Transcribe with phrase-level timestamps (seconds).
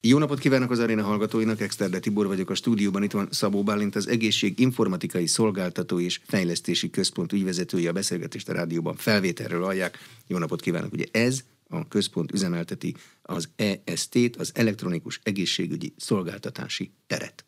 [0.00, 3.96] Jó napot kívánok az aréna hallgatóinak, Exterde Tibor vagyok a stúdióban, itt van Szabó Bálint,
[3.96, 9.98] az Egészség Informatikai Szolgáltató és Fejlesztési Központ ügyvezetője, a beszélgetést a rádióban felvételről hallják.
[10.26, 17.44] Jó napot kívánok, ugye ez a központ üzemelteti az EST-t, az Elektronikus Egészségügyi Szolgáltatási Teret.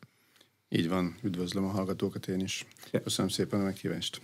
[0.69, 2.67] Így van, üdvözlöm a hallgatókat én is.
[3.05, 4.21] Köszönöm szépen a meghívást.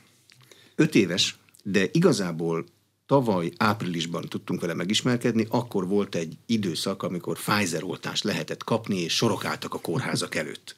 [0.75, 2.67] Öt éves, de igazából
[3.07, 9.15] tavaly áprilisban tudtunk vele megismerkedni, akkor volt egy időszak, amikor Pfizer oltást lehetett kapni, és
[9.17, 10.77] sorok álltak a kórházak előtt.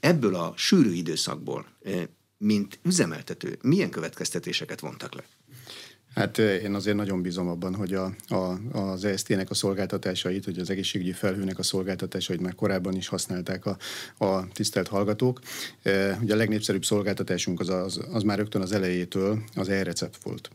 [0.00, 1.66] Ebből a sűrű időszakból,
[2.38, 5.24] mint üzemeltető, milyen következtetéseket vontak le?
[6.14, 10.70] Hát én azért nagyon bízom abban, hogy a, a, az ESZT-nek a szolgáltatásait, hogy az
[10.70, 13.76] egészségügyi felhőnek a szolgáltatásait már korábban is használták a,
[14.24, 15.40] a tisztelt hallgatók.
[16.20, 20.50] Ugye a legnépszerűbb szolgáltatásunk az, az, az már rögtön az elejétől az e-recept volt.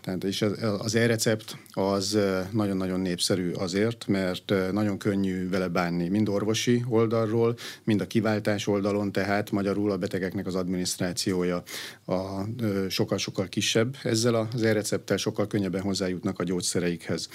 [0.00, 0.44] Tehát és
[0.78, 2.18] az e-recept az
[2.50, 9.12] nagyon-nagyon népszerű azért, mert nagyon könnyű vele bánni, mind orvosi oldalról, mind a kiváltás oldalon,
[9.12, 11.62] tehát magyarul a betegeknek az adminisztrációja
[12.06, 12.44] a
[12.88, 17.28] sokkal-sokkal kisebb ezzel az e-recepttel, sokkal könnyebben hozzájutnak a gyógyszereikhez.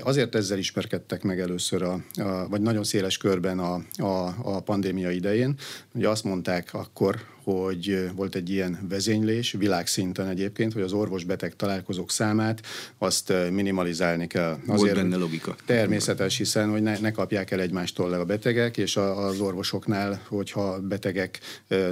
[0.00, 5.10] Azért ezzel ismerkedtek meg először, a, a, vagy nagyon széles körben a, a, a pandémia
[5.10, 5.54] idején.
[5.94, 12.10] Ugye azt mondták akkor, hogy volt egy ilyen vezénylés, világszinten egyébként, hogy az orvos-beteg találkozók
[12.10, 12.62] számát
[12.98, 14.58] azt minimalizálni kell.
[14.66, 15.56] Azért volt benne logika.
[15.66, 20.22] Természetes, hiszen hogy ne, ne kapják el egymástól le a betegek, és a, az orvosoknál,
[20.28, 21.38] hogyha betegek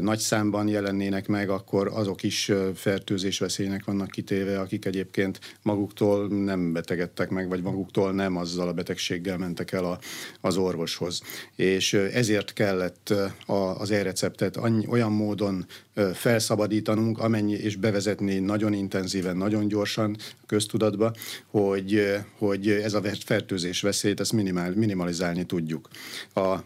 [0.00, 6.72] nagy számban jelennének meg, akkor azok is fertőzés veszélynek vannak kitéve, akik egyébként maguktól nem
[6.72, 9.98] betegedtek meg, vagy maguktól nem azzal a betegséggel mentek el a,
[10.40, 11.22] az orvoshoz.
[11.56, 13.14] És ezért kellett
[13.46, 14.56] a, az e-receptet
[14.88, 15.66] olyan módon módon
[16.14, 21.12] felszabadítanunk, amennyi, és bevezetni nagyon intenzíven, nagyon gyorsan köztudatba,
[21.50, 25.88] hogy, hogy ez a fertőzés veszélyt, ezt minimál, minimalizálni tudjuk.
[26.34, 26.56] A,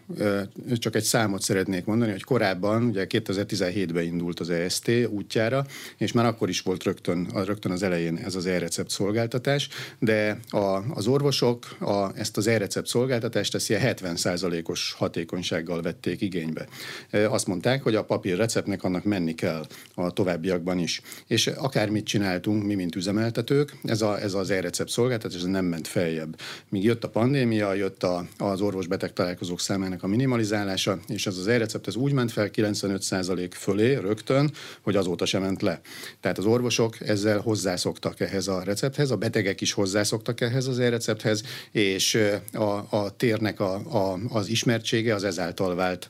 [0.74, 6.26] csak egy számot szeretnék mondani, hogy korábban, ugye 2017-ben indult az EST útjára, és már
[6.26, 9.68] akkor is volt rögtön, rögtön az elején ez az e-recept szolgáltatás,
[9.98, 16.66] de a, az orvosok a, ezt az e-recept szolgáltatást ezt ilyen 70%-os hatékonysággal vették igénybe.
[17.10, 18.36] Azt mondták, hogy a papír
[18.68, 21.00] receptnek annak menni kell a továbbiakban is.
[21.26, 25.88] És akármit csináltunk, mi, mint üzemeltetők, ez, a, ez az e-recept szolgáltatás, ez nem ment
[25.88, 26.36] feljebb.
[26.68, 31.46] Míg jött a pandémia, jött a, az orvos-beteg találkozók számának a minimalizálása, és ez az
[31.46, 35.80] e-recept ez úgy ment fel 95% fölé rögtön, hogy azóta sem ment le.
[36.20, 41.42] Tehát az orvosok ezzel hozzászoktak ehhez a recepthez, a betegek is hozzászoktak ehhez az e-recepthez,
[41.72, 42.18] és
[42.52, 46.08] a, a térnek a, a, az ismertsége az ezáltal vált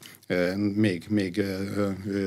[0.74, 1.42] még, még,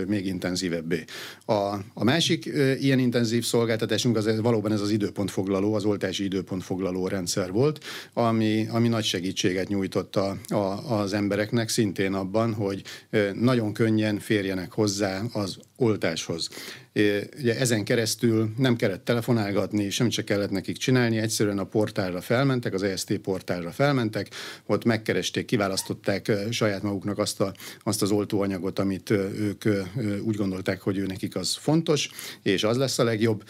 [0.08, 1.04] még intenzívebbé.
[1.46, 1.54] A,
[1.94, 2.46] a másik
[2.80, 8.88] ilyen intenzív szolgáltatásunk az valóban ez az időpontfoglaló, az oltási időpontfoglaló rendszer volt, ami, ami
[8.88, 12.82] nagy segítséget nyújtott a, a, az embereknek szintén abban, hogy
[13.34, 16.50] nagyon könnyen férjenek hozzá az oltáshoz.
[17.40, 22.74] Ugye ezen keresztül nem kellett telefonálgatni, semmit se kellett nekik csinálni, egyszerűen a portálra felmentek,
[22.74, 24.28] az EST portálra felmentek,
[24.66, 27.54] ott megkeresték, kiválasztották saját maguknak azt, a,
[27.84, 29.64] azt az oltóanyagot, amit ők
[30.22, 32.10] úgy gondolták, hogy ő nekik az fontos,
[32.44, 33.44] és az lesz a legjobb.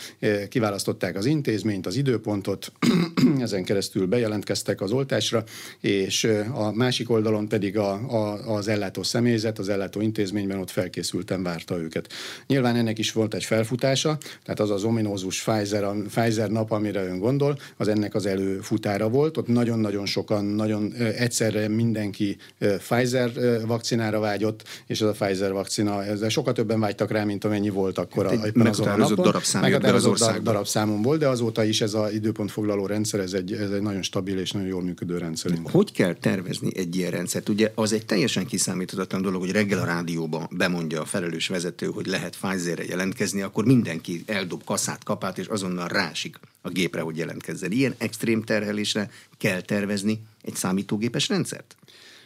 [0.50, 2.72] Kiválasztották az intézményt, az időpontot,
[3.40, 5.44] ezen keresztül bejelentkeztek az oltásra,
[5.80, 11.44] és a másik oldalon pedig a, a, az ellátó személyzet, az ellátó intézményben ott felkészülten
[11.44, 12.14] várta őket.
[12.48, 17.04] Nyilván ennek is volt egy felfutása, tehát az az ominózus Pfizer, a Pfizer nap, amire
[17.04, 19.38] ön gondol, az ennek az előfutára volt.
[19.38, 23.32] Ott nagyon-nagyon sokan, nagyon egyszerre mindenki Pfizer
[23.66, 27.98] vakcinára vágyott, és ez a Pfizer vakcina, ezzel sokkal többen vágytak rá, mint amennyi volt
[27.98, 29.26] akkor hát a, azon a napon.
[29.26, 33.72] darabszám meghatározott darab, darabszámon volt, de azóta is ez az időpontfoglaló rendszer, ez egy, ez
[33.72, 35.52] egy nagyon stabil és nagyon jól működő rendszer.
[35.64, 37.50] Hogy kell tervezni egy ilyen rendszert?
[37.50, 42.06] Ugye az egy teljesen kiszámíthatatlan dolog, hogy reggel a rádióban bemondja a felelős vezető, hogy
[42.12, 47.72] lehet Pfizerre jelentkezni, akkor mindenki eldob kaszát, kapát, és azonnal rásik a gépre, hogy jelentkezzen.
[47.72, 51.76] Ilyen extrém terhelésre kell tervezni egy számítógépes rendszert?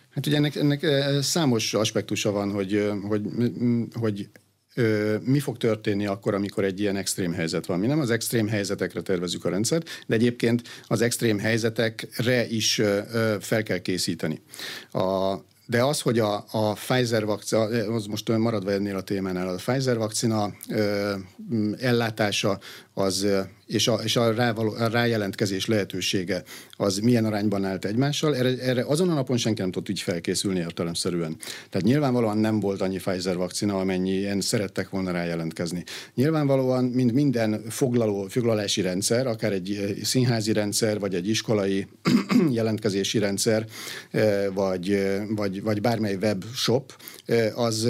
[0.10, 0.86] Hát ugye ennek, ennek
[1.22, 3.22] számos aspektusa van, hogy, hogy,
[3.94, 4.30] hogy
[5.24, 7.80] mi fog történni akkor, amikor egy ilyen extrém helyzet van.
[7.80, 12.82] Mi nem az extrém helyzetekre tervezünk a rendszert, de egyébként az extrém helyzetekre is
[13.40, 14.42] fel kell készíteni.
[14.92, 15.34] A,
[15.66, 17.62] de az, hogy a, a Pfizer vakcina,
[17.94, 21.14] az most maradva ennél a témánál, a Pfizer vakcina ö,
[21.80, 22.60] ellátása
[22.98, 23.28] az,
[23.66, 24.34] és a, és a,
[24.92, 29.90] rájelentkezés lehetősége az milyen arányban állt egymással, erre, erre azon a napon senki nem tudott
[29.90, 31.38] így felkészülni értelemszerűen.
[31.70, 35.84] Tehát nyilvánvalóan nem volt annyi Pfizer vakcina, amennyien szerettek volna rájelentkezni.
[36.14, 41.88] Nyilvánvalóan, mint minden foglaló, foglalási rendszer, akár egy színházi rendszer, vagy egy iskolai
[42.52, 43.66] jelentkezési rendszer,
[44.54, 46.94] vagy, vagy, vagy bármely webshop,
[47.56, 47.88] az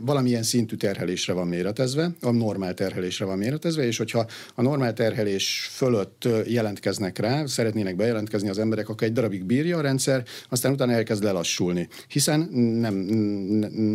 [0.00, 5.68] valamilyen szintű terhelésre van méretezve, a normál terhelésre van méretezve, és hogyha a normál terhelés
[5.72, 10.92] fölött jelentkeznek rá, szeretnének bejelentkezni az emberek, akkor egy darabig bírja a rendszer, aztán utána
[10.92, 12.40] elkezd lelassulni, hiszen
[12.80, 12.94] nem,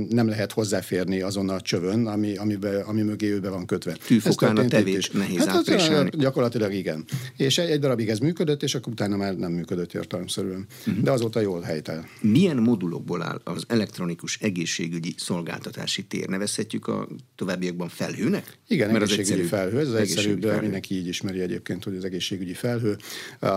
[0.10, 3.98] nem lehet hozzáférni azon a csövön, ami, amibe, ami mögé ő be van kötve.
[4.08, 7.06] Tűfokán a tevés nehéz hát, az, Gyakorlatilag igen.
[7.38, 10.66] És egy, egy darabig ez működött, és akkor utána már nem működött értelemszerűen.
[10.88, 11.04] Uh-huh.
[11.04, 12.08] De azóta jól helytel.
[12.22, 16.28] Milyen modulokból áll az elektronikus egészségügyi szolgáltatási tér?
[16.28, 18.58] Nevezhetjük a továbbiakban felhőnek?
[18.68, 19.80] Igen, Mert egészségügyi az felhő.
[19.80, 20.62] Ez az egyszerűbb, felhő.
[20.62, 22.98] mindenki így ismeri egyébként, hogy az egészségügyi felhő.
[23.40, 23.48] A,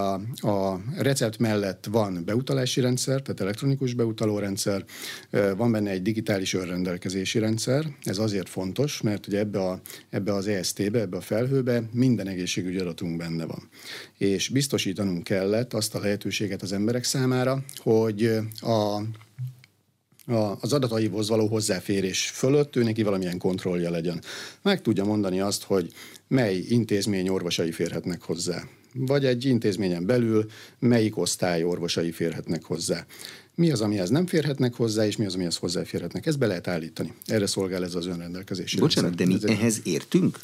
[0.48, 4.84] a recept mellett van beutalási rendszer, tehát elektronikus beutaló rendszer,
[5.56, 7.86] van benne egy digitális önrendelkezési rendszer.
[8.02, 9.80] Ez azért fontos, mert ugye ebbe, a,
[10.10, 13.68] ebbe az EST-be, ebbe a felhőbe minden egészségügyi adatunk benne van.
[14.18, 18.30] És biztosítanunk kellett azt a lehetőséget az emberek számára, hogy
[18.60, 19.02] a
[20.60, 24.22] az adataihoz való hozzáférés fölött ő neki valamilyen kontrollja legyen.
[24.62, 25.92] Meg tudja mondani azt, hogy
[26.28, 28.62] mely intézmény orvosai férhetnek hozzá.
[28.94, 33.06] Vagy egy intézményen belül melyik osztály orvosai férhetnek hozzá.
[33.54, 36.26] Mi az, amihez nem férhetnek hozzá, és mi az, amihez hozzáférhetnek.
[36.26, 37.12] Ezt be lehet állítani.
[37.26, 39.38] Erre szolgál ez az önrendelkezési Bocsánat, rendszer.
[39.38, 40.38] de mi ez ehhez értünk?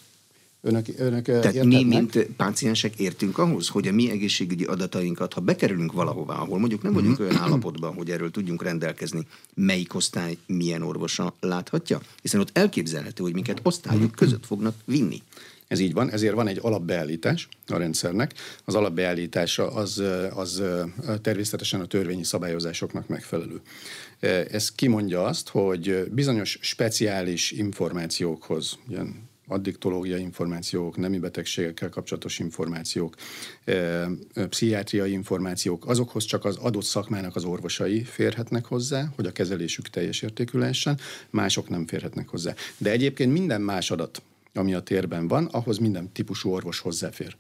[0.61, 5.93] Önök, önök Tehát mi, mint páciensek értünk ahhoz, hogy a mi egészségügyi adatainkat, ha bekerülünk
[5.93, 11.35] valahová, ahol mondjuk nem vagyunk olyan állapotban, hogy erről tudjunk rendelkezni, melyik osztály milyen orvosa
[11.41, 12.01] láthatja?
[12.23, 15.23] Hiszen ott elképzelhető, hogy minket osztályok között fognak vinni.
[15.69, 18.35] Ez így van, ezért van egy alapbeállítás a rendszernek.
[18.65, 20.63] Az alapbeállítása az, az
[21.23, 23.61] természetesen a törvényi szabályozásoknak megfelelő.
[24.51, 33.15] Ez kimondja azt, hogy bizonyos speciális információkhoz, ilyen addiktológiai információk, nemi betegségekkel kapcsolatos információk,
[34.49, 40.23] pszichiátriai információk, azokhoz csak az adott szakmának az orvosai férhetnek hozzá, hogy a kezelésük teljes
[40.23, 40.99] értékű lehessen,
[41.31, 42.55] mások nem férhetnek hozzá.
[42.79, 44.23] De egyébként minden más adat,
[44.55, 47.37] ami a térben van, ahhoz minden típusú orvos hozzáfér.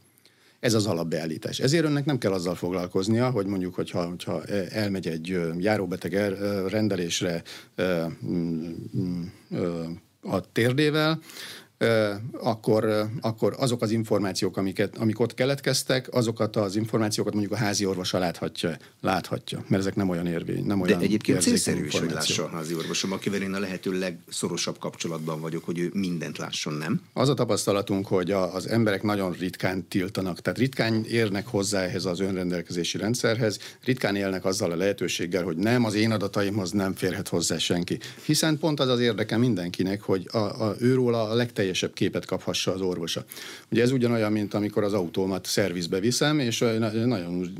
[0.60, 1.58] Ez az alapbeállítás.
[1.58, 6.12] Ezért önnek nem kell azzal foglalkoznia, hogy mondjuk, hogyha, hogyha elmegy egy járóbeteg
[6.68, 7.42] rendelésre
[8.26, 9.22] mm, mm,
[10.22, 11.20] a térdével,
[12.32, 17.86] akkor, akkor azok az információk, amiket, amik ott keletkeztek, azokat az információkat mondjuk a házi
[17.86, 22.10] orvosa láthatja, láthatja mert ezek nem olyan érvény, nem olyan De egyébként célszerű is, hogy
[22.10, 26.72] lássa a házi orvosom, akivel én a lehető legszorosabb kapcsolatban vagyok, hogy ő mindent lásson,
[26.72, 27.00] nem?
[27.12, 32.04] Az a tapasztalatunk, hogy a, az emberek nagyon ritkán tiltanak, tehát ritkán érnek hozzá ehhez
[32.04, 37.28] az önrendelkezési rendszerhez, ritkán élnek azzal a lehetőséggel, hogy nem, az én adataimhoz nem férhet
[37.28, 37.98] hozzá senki.
[38.24, 42.72] Hiszen pont az az érdeke mindenkinek, hogy a, a, őról a legteljesebb teljesebb képet kaphassa
[42.72, 43.24] az orvosa.
[43.70, 46.58] Ugye ez ugyanolyan, mint amikor az autómat szervizbe viszem, és
[47.04, 47.50] nagyon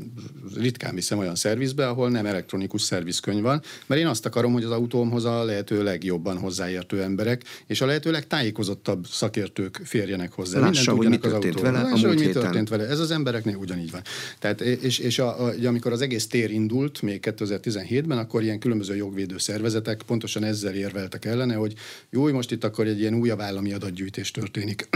[0.55, 4.71] ritkán viszem olyan szervizbe, ahol nem elektronikus szervizkönyv van, mert én azt akarom, hogy az
[4.71, 10.59] autómhoz a lehető legjobban hozzáértő emberek, és a lehető legtájékozottabb szakértők férjenek hozzá.
[10.59, 12.87] Lássa, hogy mi történt az vele, Lássa, hogy mi történt vele.
[12.87, 14.01] Ez az embereknél ugyanígy van.
[14.39, 18.95] Tehát, és, és a, a, amikor az egész tér indult, még 2017-ben, akkor ilyen különböző
[18.95, 21.73] jogvédő szervezetek pontosan ezzel érveltek ellene, hogy
[22.09, 24.89] jó, most itt akkor egy ilyen újabb állami adat adatgyűjtés történik.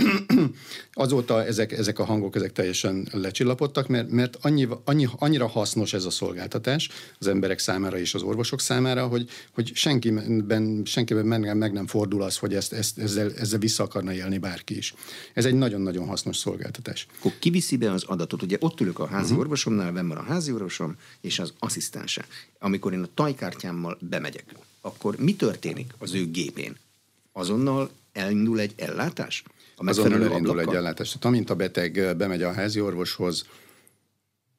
[0.94, 6.06] Azóta ezek, ezek a hangok ezek teljesen lecsillapodtak, mert, mert annyi, annyi, annyira hasznos ez
[6.06, 6.90] a szolgáltatás
[7.20, 12.38] az emberek számára és az orvosok számára, hogy, hogy senkiben, senkiben meg, nem fordul az,
[12.38, 14.94] hogy ezt, ezt, ezzel, ezzel vissza akarna élni bárki is.
[15.34, 17.08] Ez egy nagyon-nagyon hasznos szolgáltatás.
[17.20, 18.42] Akkor kiviszi be az adatot?
[18.42, 19.40] Ugye ott ülök a házi uh-huh.
[19.40, 22.26] orvosomnál, benn van a házi orvosom és az asszisztense.
[22.60, 24.46] Amikor én a tajkártyámmal bemegyek,
[24.82, 26.76] akkor mi történik az ő gépén?
[27.32, 29.44] Azonnal elindul egy ellátás?
[29.76, 31.08] A Azonnal elindul egy ellátás.
[31.08, 33.46] Tehát amint a beteg bemegy a házi orvoshoz,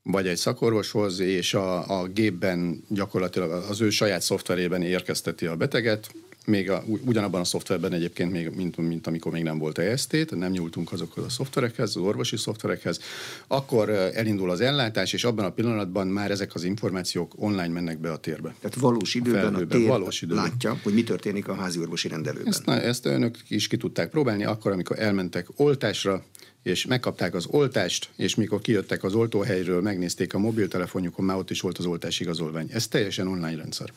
[0.02, 6.14] vagy egy szakorvoshoz, és a, a gépben gyakorlatilag az ő saját szoftverében érkezteti a beteget,
[6.44, 10.34] még a, ugyanabban a szoftverben egyébként, még, mint, mint amikor még nem volt EST, tehát
[10.34, 13.00] nem nyúltunk azokhoz a szoftverekhez, az orvosi szoftverekhez,
[13.46, 18.12] akkor elindul az ellátás, és abban a pillanatban már ezek az információk online mennek be
[18.12, 18.54] a térbe.
[18.60, 20.42] Tehát valós időben a, a tér valós időben.
[20.42, 22.46] látja, hogy mi történik a házi orvosi rendelőben.
[22.46, 26.24] Ezt, na, ezt önök is ki tudták próbálni, akkor, amikor elmentek oltásra,
[26.62, 31.60] és megkapták az oltást, és mikor kijöttek az oltóhelyről, megnézték a mobiltelefonjukon, már ott is
[31.60, 32.68] volt az oltás igazolvány.
[32.72, 33.92] Ez teljesen online rendszer.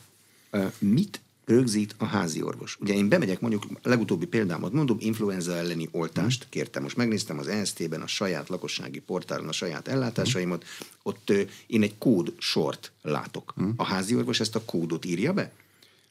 [0.78, 2.76] Mit rögzít a házi orvos.
[2.80, 6.82] Ugye én bemegyek, mondjuk legutóbbi példámat mondom, influenza elleni oltást kértem.
[6.82, 10.64] Most megnéztem az EST-ben a saját lakossági portálon a saját ellátásaimat,
[11.02, 11.32] ott
[11.66, 13.54] én egy kód sort látok.
[13.76, 15.52] A házi orvos ezt a kódot írja be?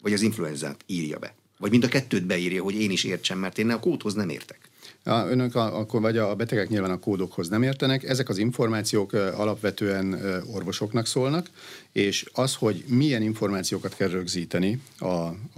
[0.02, 1.36] Vagy az influenzát írja be?
[1.58, 4.60] Vagy mind a kettőt beírja, hogy én is értsem, mert én a kódhoz nem értek.
[5.04, 9.14] A, önök a, akkor vagy a betegek nyilván a kódokhoz nem értenek, ezek az információk
[9.14, 10.14] alapvetően
[10.54, 11.50] orvosoknak szólnak,
[11.92, 15.06] és az, hogy milyen információkat kell rögzíteni a,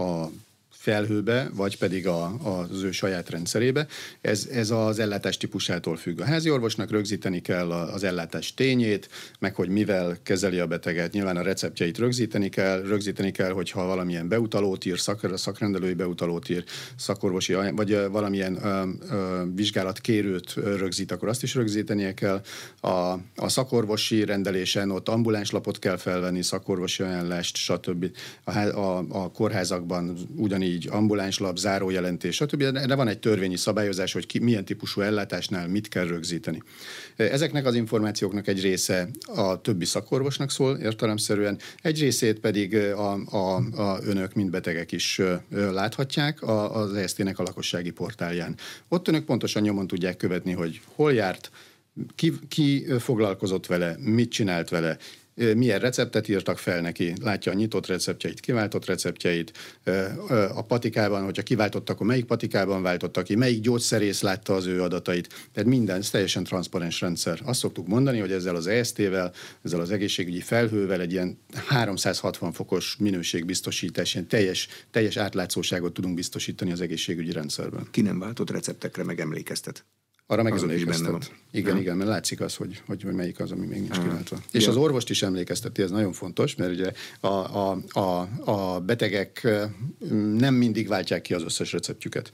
[0.04, 0.32] a
[0.80, 3.88] felhőbe, vagy pedig a, az ő saját rendszerébe.
[4.22, 6.20] Ez, ez az ellátás típusától függ.
[6.20, 9.10] A házi orvosnak rögzíteni kell az ellátás tényét,
[9.40, 11.12] meg hogy mivel kezeli a beteget.
[11.12, 16.64] Nyilván a receptjeit rögzíteni kell, rögzíteni kell, hogyha valamilyen beutalót ír, szak, szakrendelői beutalót ír,
[16.96, 22.42] szakorvosi, vagy valamilyen ö, ö, vizsgálatkérőt rögzít, akkor azt is rögzítenie kell.
[22.82, 22.90] A,
[23.36, 28.06] a szakorvosi rendelésen ott ambulánslapot kell felvenni, szakorvosi ajánlást, stb.
[28.44, 32.64] A, a, a kórházakban ugyanígy így ambulánslap, zárójelentés, stb.
[32.64, 36.62] De van egy törvényi szabályozás, hogy ki, milyen típusú ellátásnál mit kell rögzíteni.
[37.16, 43.56] Ezeknek az információknak egy része a többi szakorvosnak szól értelemszerűen, egy részét pedig a, a,
[43.56, 48.56] a önök, mint betegek is láthatják az ESZT-nek a lakossági portálján.
[48.88, 51.52] Ott önök pontosan nyomon tudják követni, hogy hol járt,
[52.16, 54.98] ki, ki foglalkozott vele, mit csinált vele,
[55.56, 59.52] milyen receptet írtak fel neki, látja a nyitott receptjeit, kiváltott receptjeit,
[60.54, 65.50] a patikában, hogyha kiváltottak, akkor melyik patikában váltottak ki, melyik gyógyszerész látta az ő adatait.
[65.54, 67.40] Tehát minden, ez teljesen transzparens rendszer.
[67.44, 72.96] Azt szoktuk mondani, hogy ezzel az EST-vel, ezzel az egészségügyi felhővel egy ilyen 360 fokos
[73.00, 77.88] minőségbiztosítás, ilyen teljes, teljes átlátszóságot tudunk biztosítani az egészségügyi rendszerben.
[77.92, 79.86] Ki nem váltott receptekre megemlékeztet?
[80.32, 81.32] Arra meg emlékeztet.
[81.52, 81.82] Igen, ja.
[81.82, 84.38] igen, mert látszik az, hogy, hogy, hogy melyik az, ami még nincs kiváltva.
[84.52, 84.70] És ja.
[84.70, 89.48] az orvost is emlékezteti, ez nagyon fontos, mert ugye a, a, a, a betegek
[90.38, 92.32] nem mindig váltják ki az összes receptjüket.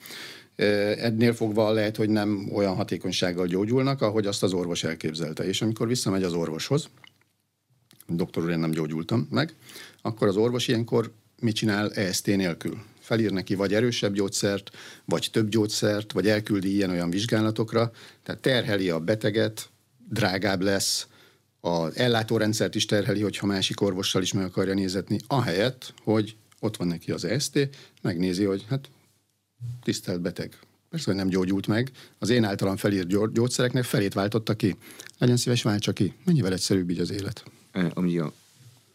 [0.56, 5.48] Ennél fogva lehet, hogy nem olyan hatékonysággal gyógyulnak, ahogy azt az orvos elképzelte.
[5.48, 6.90] És amikor visszamegy az orvoshoz,
[8.08, 9.54] doktor úr, én nem gyógyultam meg,
[10.02, 12.78] akkor az orvos ilyenkor mit csinál EST nélkül?
[13.06, 14.72] Felír neki vagy erősebb gyógyszert,
[15.06, 17.92] vagy több gyógyszert, vagy elküldi ilyen-olyan vizsgálatokra,
[18.24, 19.70] tehát terheli a beteget,
[20.10, 21.08] drágább lesz,
[21.60, 26.88] az ellátórendszert is terheli, hogyha másik orvossal is meg akarja nézetni, ahelyett, hogy ott van
[26.88, 27.70] neki az EST,
[28.02, 28.90] megnézi, hogy hát
[29.84, 30.60] tisztelt beteg,
[30.90, 34.76] persze, hogy nem gyógyult meg, az én általam felírt gyógyszereknek felét váltotta ki.
[35.18, 36.14] Legyen szíves, váltsa ki.
[36.26, 37.44] Mennyivel egyszerűbb így az élet.
[37.94, 38.34] Ami a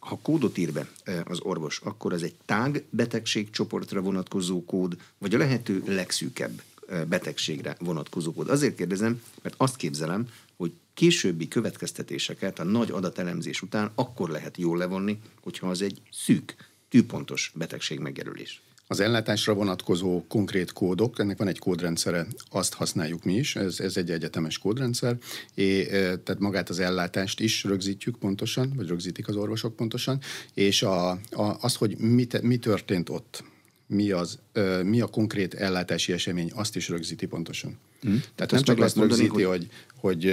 [0.01, 5.35] ha kódot ír be e, az orvos, akkor ez egy tág betegségcsoportra vonatkozó kód, vagy
[5.35, 8.49] a lehető legszűkebb e, betegségre vonatkozó kód.
[8.49, 14.79] Azért kérdezem, mert azt képzelem, hogy későbbi következtetéseket a nagy adatelemzés után akkor lehet jól
[14.79, 16.57] levonni, hogyha az egy szűk,
[16.89, 18.63] tűpontos betegség megjelölés.
[18.91, 23.97] Az ellátásra vonatkozó konkrét kódok, ennek van egy kódrendszere, azt használjuk mi is, ez, ez
[23.97, 25.17] egy egyetemes kódrendszer,
[25.55, 30.21] és tehát magát az ellátást is rögzítjük pontosan, vagy rögzítik az orvosok pontosan,
[30.55, 33.45] és a, a, az, hogy mi, mi történt ott,
[33.91, 34.39] mi, az,
[34.83, 37.79] mi a konkrét ellátási esemény, azt is rögzíti pontosan.
[38.01, 38.23] Hmm.
[38.35, 40.25] Tehát nem csak azt rögzíti, hogy, hogy, hogy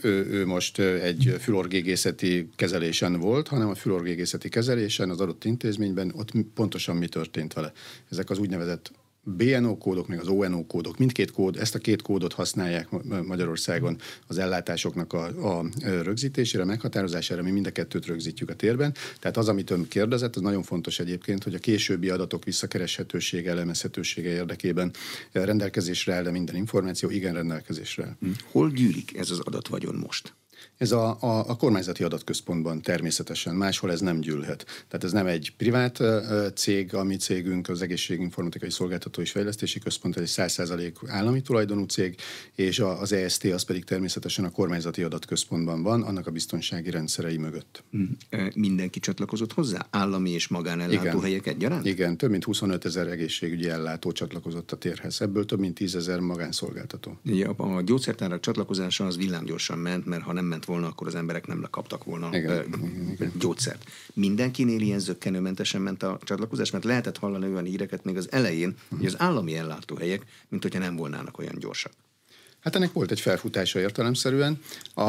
[0.00, 6.30] ő, ő most egy fülorgégészeti kezelésen volt, hanem a fülorgégészeti kezelésen az adott intézményben ott
[6.54, 7.72] pontosan mi történt vele.
[8.10, 8.92] Ezek az úgynevezett
[9.24, 12.88] BNO kódok, meg az ONO kódok, mindkét kód, ezt a két kódot használják
[13.26, 18.94] Magyarországon az ellátásoknak a, a rögzítésére, meghatározására, mi mind a kettőt rögzítjük a térben.
[19.20, 24.30] Tehát az, amit ön kérdezett, az nagyon fontos egyébként, hogy a későbbi adatok visszakereshetősége, elemezhetősége
[24.30, 24.90] érdekében
[25.32, 28.16] rendelkezésre áll minden információ, igen rendelkezésre.
[28.50, 30.34] Hol gyűlik ez az adatvagyon most?
[30.76, 34.64] Ez a, a, a kormányzati adatközpontban természetesen, máshol ez nem gyűlhet.
[34.88, 36.02] Tehát ez nem egy privát
[36.54, 42.16] cég, a mi cégünk, az Egészséginformatikai Szolgáltató és Fejlesztési Központ, egy 100% állami tulajdonú cég,
[42.54, 47.82] és az EST az pedig természetesen a kormányzati adatközpontban van, annak a biztonsági rendszerei mögött.
[47.96, 48.04] Mm.
[48.54, 49.86] Mindenki csatlakozott hozzá?
[49.90, 51.86] Állami és magánellátó helyek egyaránt?
[51.86, 56.20] Igen, több mint 25 ezer egészségügyi ellátó csatlakozott a térhez, ebből több mint 10 ezer
[56.20, 57.18] magánszolgáltató.
[57.22, 61.46] Ja, a gyógyszertárak csatlakozása az villámgyorsan ment, mert ha nem ment volna, akkor az emberek
[61.46, 63.32] nem lekaptak volna igen, ö, igen, igen.
[63.38, 63.90] gyógyszert.
[64.12, 69.06] Mindenkinél ilyen zöggenőmentesen ment a csatlakozás, mert lehetett hallani olyan híreket még az elején, hogy
[69.06, 71.92] az állami ellátóhelyek, mint hogyha nem volnának olyan gyorsak.
[72.64, 74.58] Hát ennek volt egy felfutása értelemszerűen.
[74.94, 75.02] A,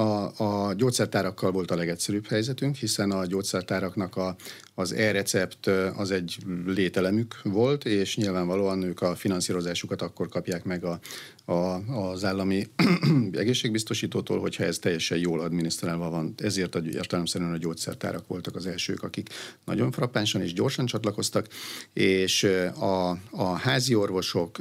[0.00, 4.36] a, a gyógyszertárakkal volt a legegyszerűbb helyzetünk, hiszen a gyógyszertáraknak a,
[4.74, 5.66] az e-recept
[5.96, 10.98] az egy lételemük volt, és nyilvánvalóan ők a finanszírozásukat akkor kapják meg a,
[11.44, 11.52] a,
[11.92, 12.66] az állami
[13.32, 16.34] egészségbiztosítótól, hogyha ez teljesen jól adminisztrálva van.
[16.36, 19.28] Ezért értelemszerűen a gyógyszertárak voltak az elsők, akik
[19.64, 21.46] nagyon frappánsan és gyorsan csatlakoztak,
[21.92, 22.44] és
[22.78, 24.58] a, a házi orvosok,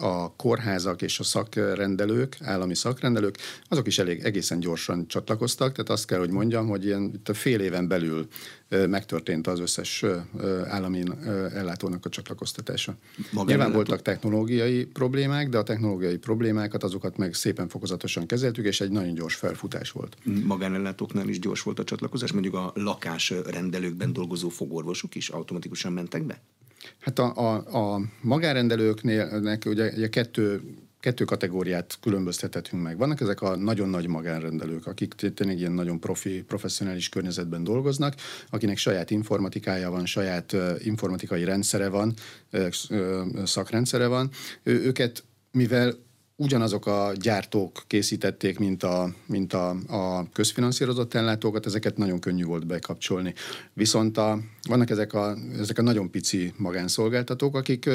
[0.00, 3.38] a kórházak és a szakrendelők, állami szakrendelők,
[3.68, 7.34] azok is elég egészen gyorsan csatlakoztak, tehát azt kell, hogy mondjam, hogy ilyen itt a
[7.34, 8.28] fél éven belül
[8.88, 10.04] megtörtént az összes
[10.64, 11.02] állami
[11.54, 12.94] ellátónak a csatlakoztatása.
[13.32, 18.80] Magán Nyilván voltak technológiai problémák, de a technológiai problémákat azokat meg szépen fokozatosan kezeltük, és
[18.80, 20.16] egy nagyon gyors felfutás volt.
[20.44, 26.40] Magánellátóknál is gyors volt a csatlakozás, mondjuk a lakásrendelőkben dolgozó fogorvosok is automatikusan mentek be?
[27.00, 27.54] Hát a, a,
[27.94, 30.62] a magánrendelőknél ugye, ugye kettő
[31.02, 32.96] kettő kategóriát különböztethetünk meg.
[32.98, 38.14] Vannak ezek a nagyon nagy magánrendelők, akik tényleg ilyen nagyon profi, professzionális környezetben dolgoznak,
[38.50, 42.14] akinek saját informatikája van, saját informatikai rendszere van,
[43.44, 44.30] szakrendszere van.
[44.62, 45.94] Ő, őket, mivel
[46.36, 52.66] ugyanazok a gyártók készítették, mint a, mint a, a közfinanszírozott ellátókat, ezeket nagyon könnyű volt
[52.66, 53.34] bekapcsolni.
[53.72, 54.38] Viszont a,
[54.68, 57.90] vannak ezek a, ezek a nagyon pici magánszolgáltatók, akik,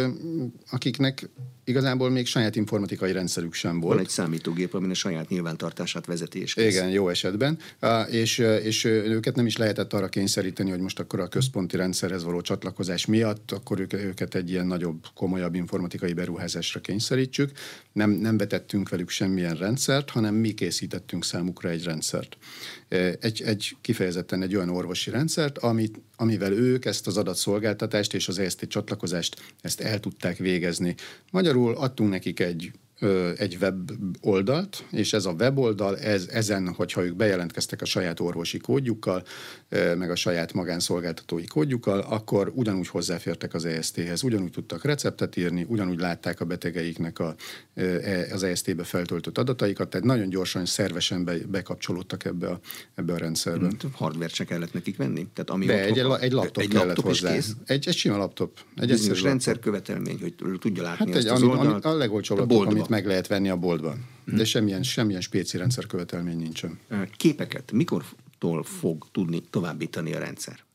[0.69, 1.29] akiknek
[1.63, 3.93] igazából még saját informatikai rendszerük sem volt.
[3.93, 6.73] Van egy számítógép, amin a saját nyilvántartását vezeti és kész.
[6.73, 7.57] Igen, jó esetben.
[8.09, 12.41] És, és őket nem is lehetett arra kényszeríteni, hogy most akkor a központi rendszerhez való
[12.41, 17.51] csatlakozás miatt, akkor őket egy ilyen nagyobb, komolyabb informatikai beruházásra kényszerítsük.
[17.91, 22.37] Nem, nem vetettünk velük semmilyen rendszert, hanem mi készítettünk számukra egy rendszert.
[23.19, 28.39] Egy, egy kifejezetten egy olyan orvosi rendszert, amit, amivel ők ezt az adatszolgáltatást és az
[28.39, 30.95] EST csatlakozást ezt el tudták végezni.
[31.31, 32.71] Magyarul adtunk nekik egy
[33.37, 38.57] egy web oldalt, és ez a weboldal, ez, ezen, hogyha ők bejelentkeztek a saját orvosi
[38.57, 39.23] kódjukkal,
[39.69, 45.99] meg a saját magánszolgáltatói kódjukkal, akkor ugyanúgy hozzáfértek az EST-hez, ugyanúgy tudtak receptet írni, ugyanúgy
[45.99, 47.35] látták a betegeiknek a,
[47.75, 52.59] e, az EST-be feltöltött adataikat, tehát nagyon gyorsan, szervesen be, bekapcsolódtak ebbe a,
[52.95, 53.67] ebbe a rendszerbe.
[53.67, 55.27] Hmm, hardware se kellett nekik venni?
[55.33, 57.33] Tehát ami De egy, egy laptop egy kellett laptop hozzá.
[57.65, 58.59] Egy, egy sima laptop.
[58.75, 62.37] Egy Bizonyos rendszer követelmény, hogy tudja látni hát egy, az ami, oldalt, ami a legolcsóbb
[62.37, 64.05] laptop, amit meg lehet venni a boltban.
[64.25, 66.79] De semmilyen, semmilyen spéci rendszer követelmény nincsen.
[67.17, 70.65] Képeket mikortól fog tudni továbbítani a rendszer?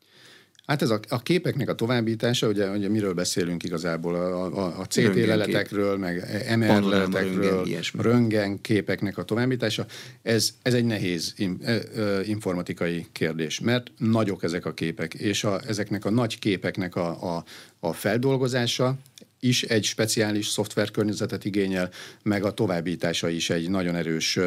[0.67, 4.85] Hát ez a, a képeknek a továbbítása, ugye, ugye miről beszélünk igazából, a, a, a
[4.85, 6.15] CT leletekről, meg
[6.57, 9.87] MR leletekről, röngen, röngen képeknek a továbbítása,
[10.23, 11.81] ez, ez egy nehéz in, e, e,
[12.25, 17.45] informatikai kérdés, mert nagyok ezek a képek, és a, ezeknek a nagy képeknek a, a,
[17.81, 18.97] a feldolgozása
[19.45, 21.91] is egy speciális szoftverkörnyezetet igényel,
[22.23, 24.39] meg a továbbítása is egy nagyon erős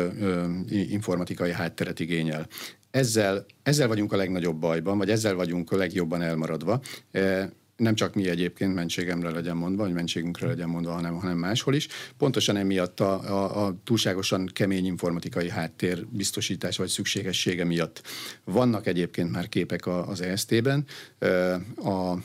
[0.70, 2.48] informatikai hátteret igényel.
[2.92, 6.82] Ezzel, ezzel vagyunk a legnagyobb bajban, vagy ezzel vagyunk a legjobban elmaradva.
[7.12, 11.76] E, nem csak mi egyébként mentségemre legyen mondva, vagy mentségünkre legyen mondva, hanem, hanem máshol
[11.76, 11.88] is.
[12.18, 18.02] Pontosan emiatt a, a, a túlságosan kemény informatikai háttér biztosítás vagy szükségessége miatt.
[18.44, 20.86] Vannak egyébként már képek az EST-ben.
[21.76, 22.16] A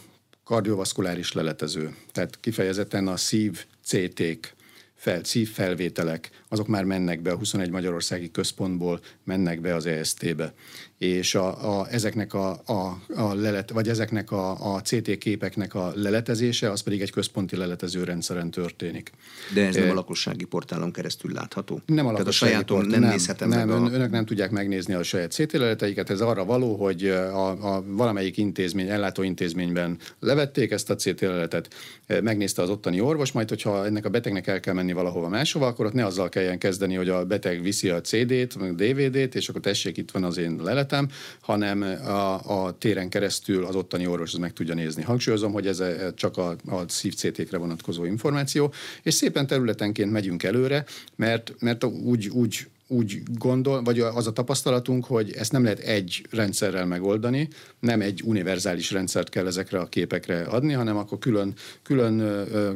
[0.51, 4.55] kardiovaszkuláris leletező, tehát kifejezetten a szív CT-k,
[4.95, 10.55] fel, szívfelvételek, azok már mennek be a 21 Magyarországi Központból, mennek be az EST-be
[11.01, 15.93] és a, a, ezeknek a, a, a lelet, vagy ezeknek a, a CT képeknek a
[15.95, 19.11] leletezése, az pedig egy központi leletező rendszeren történik.
[19.55, 21.81] De ez e, nem a lakossági portálon keresztül látható?
[21.87, 23.95] Nem a lakossági Tehát a sajáton nem, nem nézhetem nem, meg a...
[23.95, 28.37] önök nem tudják megnézni a saját CT leleteiket, ez arra való, hogy a, a valamelyik
[28.37, 31.75] intézmény, ellátó intézményben levették ezt a CT leletet,
[32.23, 35.87] megnézte az ottani orvos, majd hogyha ennek a betegnek el kell menni valahova máshova, akkor
[35.87, 39.61] ott ne azzal kelljen kezdeni, hogy a beteg viszi a CD-t, meg DVD-t, és akkor
[39.61, 41.09] tessék, itt van az én lelet területem,
[41.41, 45.03] hanem a, a téren keresztül az ottani orvos meg tudja nézni.
[45.03, 45.83] Hangsúlyozom, hogy ez
[46.15, 48.73] csak a, a szívcétékre vonatkozó információ,
[49.03, 50.85] és szépen területenként megyünk előre,
[51.17, 56.27] mert, mert úgy, úgy úgy gondol, vagy az a tapasztalatunk, hogy ezt nem lehet egy
[56.31, 57.49] rendszerrel megoldani,
[57.81, 62.13] nem egy univerzális rendszert kell ezekre a képekre adni, hanem akkor külön, külön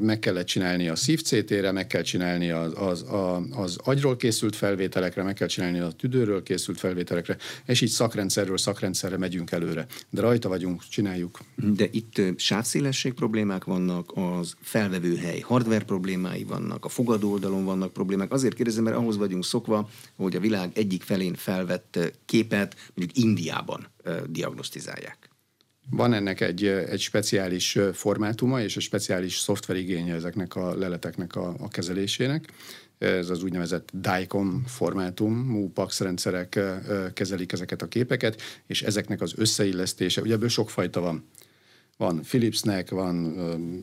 [0.01, 3.05] meg kellett csinálni a szívcétére, meg kell csinálni az, az,
[3.51, 9.17] az agyról készült felvételekre, meg kell csinálni a tüdőről készült felvételekre, és így szakrendszerről szakrendszerre
[9.17, 9.87] megyünk előre.
[10.11, 11.39] De rajta vagyunk, csináljuk.
[11.77, 18.33] De itt sávszélesség problémák vannak, az felvevőhely hardware problémái vannak, a fogadó oldalon vannak problémák.
[18.33, 23.87] Azért kérdezem, mert ahhoz vagyunk szokva, hogy a világ egyik felén felvett képet mondjuk Indiában
[24.27, 25.29] diagnosztizálják.
[25.91, 31.69] Van ennek egy, egy speciális formátuma és egy speciális szoftverigénye ezeknek a leleteknek a, a
[31.69, 32.53] kezelésének.
[32.99, 36.61] Ez az úgynevezett DICOM formátum, MUPAX rendszerek
[37.15, 41.29] kezelik ezeket a képeket, és ezeknek az összeillesztése, ugye ebből sokfajta van
[41.97, 43.39] van Philipsnek, van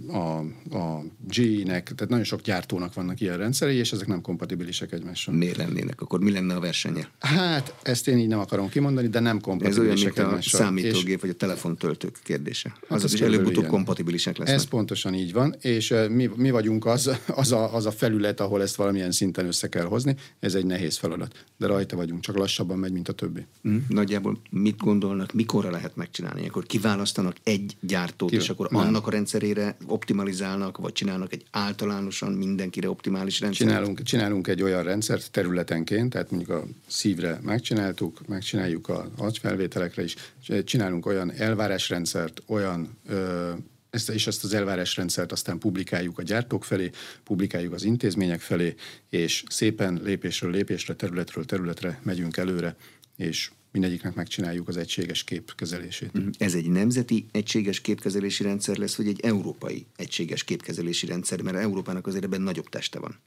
[0.07, 0.37] a,
[0.77, 5.33] a GE-nek, tehát nagyon sok gyártónak vannak ilyen rendszerei, és ezek nem kompatibilisek egymással.
[5.33, 6.01] Miért lennének?
[6.01, 7.07] Akkor mi lenne a versenye?
[7.19, 11.15] Hát, ezt én így nem akarom kimondani, de nem kompatibilisek Ez olyan, mint a számítógép
[11.15, 11.21] és...
[11.21, 12.69] vagy a telefontöltők kérdése.
[12.69, 14.57] Hát az, az is előbb-utóbb kompatibilisek lesznek.
[14.57, 18.61] Ez pontosan így van, és mi, mi vagyunk az, az, a, az a felület, ahol
[18.61, 20.15] ezt valamilyen szinten össze kell hozni.
[20.39, 23.45] Ez egy nehéz feladat, de rajta vagyunk, csak lassabban megy, mint a többi.
[23.67, 26.47] Mm, nagyjából mit gondolnak, mikorra lehet megcsinálni?
[26.47, 28.81] Akkor kiválasztanak egy gyár gyártót, és akkor nem.
[28.81, 33.69] annak a rendszerére optimalizálnak, vagy csinálnak egy általánosan mindenkire optimális rendszert?
[33.69, 40.15] Csinálunk, csinálunk egy olyan rendszert területenként, tehát mondjuk a szívre megcsináltuk, megcsináljuk az agyfelvételekre is,
[40.63, 43.51] csinálunk olyan elvárásrendszert, olyan ö,
[43.89, 46.89] ezt, és ezt az elvárásrendszert aztán publikáljuk a gyártók felé,
[47.23, 48.75] publikáljuk az intézmények felé,
[49.09, 52.75] és szépen lépésről lépésre, területről területre megyünk előre,
[53.17, 56.13] és mindegyiknek megcsináljuk az egységes képkezelését.
[56.13, 56.27] Mhm.
[56.37, 62.07] Ez egy nemzeti egységes képkezelési rendszer lesz, vagy egy európai egységes képkezelési rendszer, mert Európának
[62.07, 63.19] azért ebben nagyobb teste van.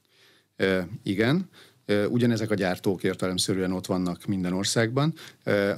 [0.57, 1.49] E, igen,
[2.09, 5.15] Ugyanezek a gyártók értelemszerűen ott vannak minden országban.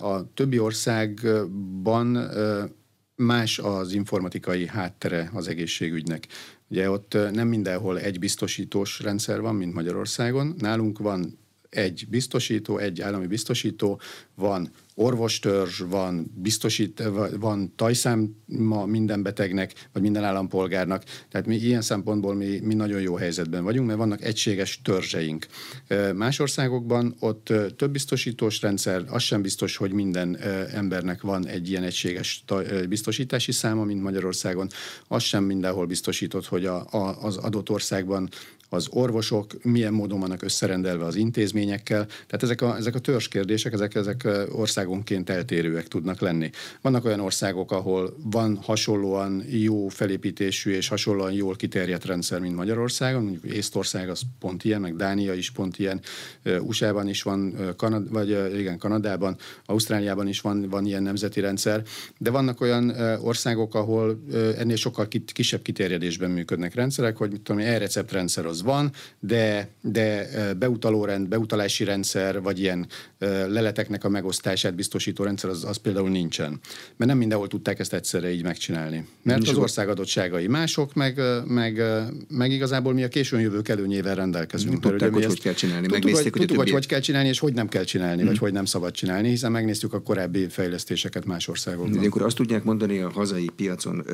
[0.00, 2.31] A többi országban
[3.16, 6.26] más az informatikai háttere az egészségügynek.
[6.68, 10.55] Ugye ott nem mindenhol egy biztosítós rendszer van, mint Magyarországon.
[10.59, 11.38] Nálunk van
[11.70, 14.00] egy biztosító, egy állami biztosító,
[14.37, 17.03] van orvostörzs, van biztosít,
[17.38, 21.05] van tajszám ma minden betegnek, vagy minden állampolgárnak.
[21.31, 25.46] Tehát mi ilyen szempontból mi, mi nagyon jó helyzetben vagyunk, mert vannak egységes törzseink.
[26.14, 30.37] Más országokban ott több biztosítós rendszer, az sem biztos, hogy minden
[30.72, 32.44] embernek van egy ilyen egységes
[32.88, 34.68] biztosítási száma, mint Magyarországon.
[35.09, 38.29] Az sem mindenhol biztosított, hogy a, a, az adott országban
[38.68, 42.07] az orvosok milyen módon vannak összerendelve az intézményekkel.
[42.07, 46.51] Tehát ezek a, ezek a törzskérdések, ezek, ezek országonként eltérőek tudnak lenni.
[46.81, 53.23] Vannak olyan országok, ahol van hasonlóan jó felépítésű és hasonlóan jól kiterjedt rendszer, mint Magyarországon,
[53.23, 56.01] mondjuk Észtország az pont ilyen, meg Dánia is pont ilyen,
[56.61, 59.37] USA-ban is van, Kanad, vagy igen, Kanadában,
[59.67, 61.83] Ausztráliában is van, van ilyen nemzeti rendszer,
[62.19, 64.25] de vannak olyan országok, ahol
[64.59, 70.29] ennél sokkal kisebb kiterjedésben működnek rendszerek, hogy mit tudom, e-recept rendszer az van, de, de
[70.59, 72.87] beutalórend, beutalási rendszer, vagy ilyen
[73.49, 76.61] leleteknek a megosztását biztosító rendszer, az, az például nincsen.
[76.96, 79.07] Mert nem mindenhol tudták ezt egyszerre így megcsinálni.
[79.22, 81.83] Mert Nincs az ország adottságai mások, meg, meg,
[82.29, 84.81] meg igazából mi a későn jövők előnyével rendelkezünk.
[84.81, 85.87] Tudták, hogy hogy kell csinálni.
[85.87, 88.52] Tudtuk, hogy, hogy, tudtuk, hogy hogy kell csinálni, és hogy nem kell csinálni, vagy hogy
[88.52, 92.05] nem szabad csinálni, hiszen megnéztük a korábbi fejlesztéseket más országokban.
[92.05, 94.05] Akkor azt tudják mondani a hazai piacon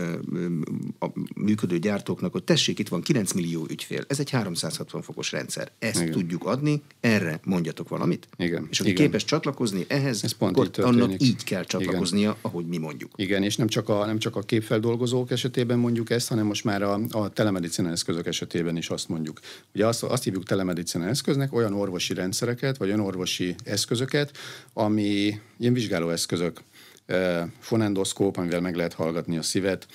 [0.98, 4.04] a működő gyártóknak, hogy tessék, itt van 9 millió ügyfél.
[4.08, 5.70] Ez egy 360 fokos rendszer.
[5.78, 6.12] Ezt Igen.
[6.12, 8.28] tudjuk adni, erre mondjatok valamit.
[8.36, 8.66] Igen.
[8.70, 9.04] És aki Igen.
[9.04, 12.36] képes csatlakozni ehhez, Ez pont így annak így kell csatlakoznia, Igen.
[12.40, 13.10] ahogy mi mondjuk.
[13.16, 16.82] Igen, és nem csak, a, nem csak a képfeldolgozók esetében mondjuk ezt, hanem most már
[16.82, 19.40] a, a telemedicina eszközök esetében is azt mondjuk.
[19.74, 24.36] Ugye azt, azt hívjuk telemedicina eszköznek, olyan orvosi rendszereket, vagy olyan orvosi eszközöket,
[24.72, 26.60] ami ilyen vizsgálóeszközök,
[27.58, 29.86] fonendoszkóp, amivel meg lehet hallgatni a szívet,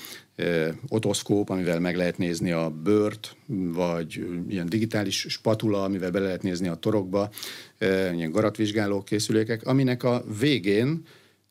[0.90, 6.68] otoszkóp, amivel meg lehet nézni a bőrt, vagy ilyen digitális spatula, amivel be lehet nézni
[6.68, 7.30] a torokba,
[7.80, 11.06] ilyen garatvizsgáló készülékek, aminek a végén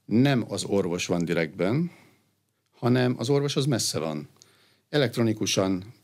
[0.05, 1.91] nem az orvos van direktben,
[2.79, 4.29] hanem az orvos az messze van.
[4.89, 5.95] Elektronikusan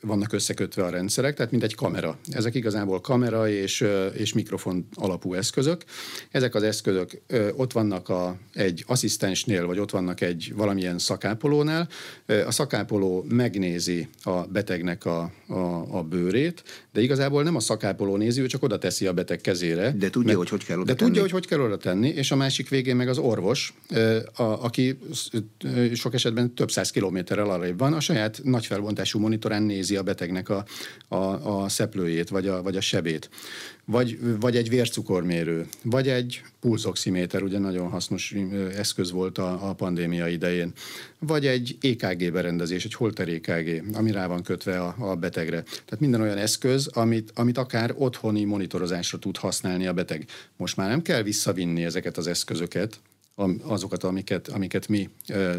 [0.00, 2.18] vannak összekötve a rendszerek, tehát mint egy kamera.
[2.30, 5.84] Ezek igazából kamera és, és mikrofon alapú eszközök.
[6.30, 7.20] Ezek az eszközök
[7.56, 11.88] ott vannak a, egy asszisztensnél, vagy ott vannak egy valamilyen szakápolónál.
[12.46, 18.40] A szakápoló megnézi a betegnek a, a, a bőrét, de igazából nem a szakápoló nézi,
[18.40, 19.90] ő csak oda teszi a beteg kezére.
[19.90, 21.06] De tudja, mert, hogy hogy kell oda De tenni.
[21.06, 23.74] tudja, hogy hogy kell oda tenni, és a másik végén meg az orvos,
[24.34, 24.98] a, aki
[25.94, 30.48] sok esetben több száz kilométerrel arrébb van, a saját nagy felbontású monitorán nézi a betegnek
[30.48, 30.64] a,
[31.08, 33.30] a, a szeplőjét, vagy a, vagy a sebét.
[33.84, 38.34] Vagy, vagy egy vércukormérő, vagy egy pulzoximéter, ugye nagyon hasznos
[38.76, 40.72] eszköz volt a, a pandémia idején,
[41.18, 45.62] vagy egy EKG berendezés, egy holter EKG, ami rá van kötve a, a betegre.
[45.62, 50.26] Tehát minden olyan eszköz, amit, amit akár otthoni monitorozásra tud használni a beteg.
[50.56, 53.00] Most már nem kell visszavinni ezeket az eszközöket,
[53.62, 55.08] azokat, amiket, amiket mi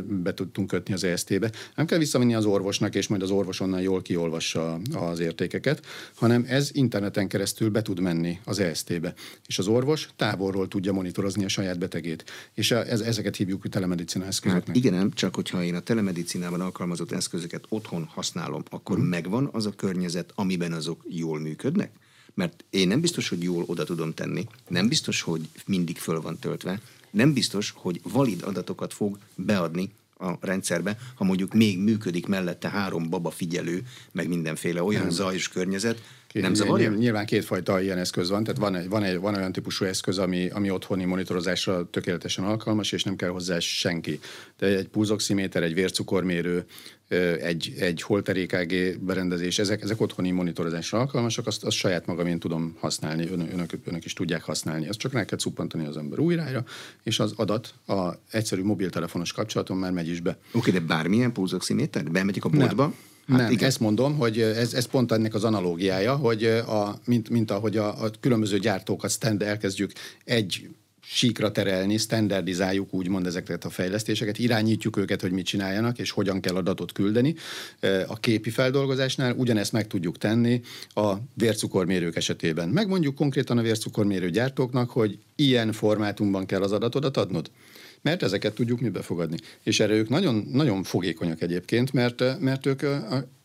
[0.04, 1.52] be tudtunk kötni az EST-be.
[1.76, 5.86] Nem kell visszamenni az orvosnak, és majd az orvos onnan jól kiolvassa az értékeket,
[6.16, 9.13] hanem ez interneten keresztül be tud menni az EST-be.
[9.48, 12.24] És az orvos távolról tudja monitorozni a saját betegét.
[12.54, 14.68] És ez, ezeket hívjuk telemedicina eszközöknek.
[14.68, 19.08] Hát igen, nem, csak hogyha én a telemedicinában alkalmazott eszközöket otthon használom, akkor hmm.
[19.08, 21.92] megvan az a környezet, amiben azok jól működnek?
[22.34, 26.38] Mert én nem biztos, hogy jól oda tudom tenni, nem biztos, hogy mindig föl van
[26.40, 26.80] töltve,
[27.18, 33.10] nem biztos, hogy valid adatokat fog beadni a rendszerbe, ha mondjuk még működik mellette három
[33.10, 35.12] baba figyelő, meg mindenféle olyan nem.
[35.12, 36.90] zajos környezet, Két, nem zavarja?
[36.90, 40.50] Nyilván kétfajta ilyen eszköz van, tehát van, egy, van, egy, van olyan típusú eszköz, ami,
[40.50, 44.20] ami otthoni monitorozásra tökéletesen alkalmas, és nem kell hozzá senki.
[44.58, 46.66] De egy pulzoximéter, egy vércukormérő,
[47.42, 52.40] egy, egy holter EKG berendezés, ezek, ezek otthoni monitorozásra alkalmasak, azt, azt saját magam én
[52.40, 54.88] tudom használni, Ön, önök, önök is tudják használni.
[54.88, 56.63] Azt csak rá kell cuppantani az ember újrára,
[57.04, 60.38] és az adat a egyszerű mobiltelefonos kapcsolaton már megy is be.
[60.52, 62.12] Oké, de bármilyen pulzoximéter?
[62.12, 62.84] Bemegyek a boltba?
[62.84, 62.96] Nem.
[63.28, 63.68] Hát nem, igen.
[63.68, 68.04] ezt mondom, hogy ez, ez pont ennek az analógiája, hogy a, mint, mint ahogy a,
[68.04, 69.92] a különböző gyártókat stand elkezdjük
[70.24, 70.70] egy
[71.10, 76.56] síkra terelni, standardizáljuk úgymond ezeket a fejlesztéseket, irányítjuk őket, hogy mit csináljanak, és hogyan kell
[76.56, 77.36] adatot küldeni.
[78.08, 80.62] A képi feldolgozásnál ugyanezt meg tudjuk tenni
[80.94, 82.70] a vércukormérők esetében.
[82.70, 87.52] Megmondjuk konkrétan a vércukormérő gyártóknak, hogy ilyen formátumban kell az adatodat adnod
[88.08, 89.38] mert ezeket tudjuk mi befogadni.
[89.63, 92.82] És erre ők nagyon, nagyon fogékonyak egyébként, mert, mert ők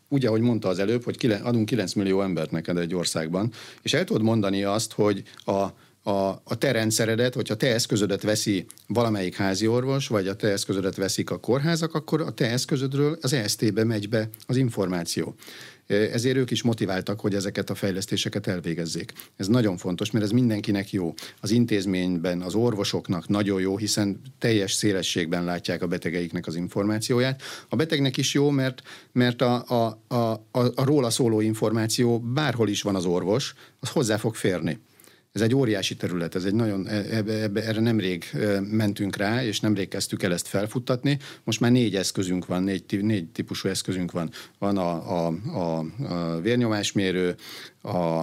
[0.09, 4.05] ugye, ahogy mondta az előbb, hogy adunk 9 millió embert neked egy országban, és el
[4.05, 5.67] tudod mondani azt, hogy a
[6.05, 10.97] a, a te rendszeredet, hogyha te eszközödet veszi valamelyik házi orvos, vagy a te eszközödet
[10.97, 15.35] veszik a kórházak, akkor a te eszközödről az EST-be megy be az információ.
[15.87, 19.13] Ezért ők is motiváltak, hogy ezeket a fejlesztéseket elvégezzék.
[19.37, 21.15] Ez nagyon fontos, mert ez mindenkinek jó.
[21.41, 27.43] Az intézményben, az orvosoknak nagyon jó, hiszen teljes szélességben látják a betegeiknek az információját.
[27.69, 32.69] A betegnek is jó, mert, mert a, a, a, a, a róla szóló információ bárhol
[32.69, 34.79] is van az orvos, az hozzá fog férni.
[35.33, 38.25] Ez egy óriási terület, ez egy nagyon, ebbe, ebbe, erre nemrég
[38.71, 41.19] mentünk rá, és nemrég kezdtük el ezt felfuttatni.
[41.45, 44.31] Most már négy eszközünk van, négy, négy típusú eszközünk van.
[44.59, 47.35] Van a, a, a, a vérnyomásmérő,
[47.83, 48.23] a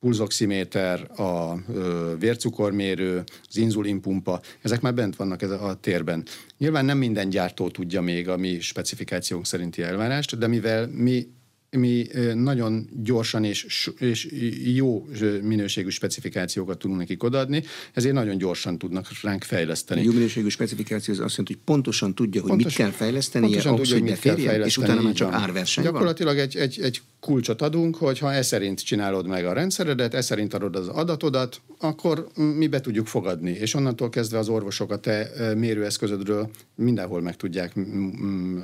[0.00, 6.24] pulzoximéter, a ö, vércukormérő, az inzulinpumpa, ezek már bent vannak ez a, a térben.
[6.58, 11.28] Nyilván nem minden gyártó tudja még a mi specifikációnk szerinti elvárást, de mivel mi
[11.76, 14.28] mi nagyon gyorsan és, és
[14.74, 15.06] jó
[15.42, 20.00] minőségű specifikációkat tudunk nekik odaadni, ezért nagyon gyorsan tudnak ránk fejleszteni.
[20.00, 23.44] A jó minőségű specifikáció az azt jelenti, hogy pontosan tudja, hogy pontosan, mit kell fejleszteni,
[23.44, 27.02] pontosan tudja, hogy mit kell fejleszteni, és utána már csak árverseny Gyakorlatilag egy, egy, egy
[27.20, 31.60] kulcsot adunk, hogy ha e szerint csinálod meg a rendszeredet, e szerint adod az adatodat,
[31.78, 33.50] akkor mi be tudjuk fogadni.
[33.50, 37.72] És onnantól kezdve az orvosok a te mérőeszközödről mindenhol meg tudják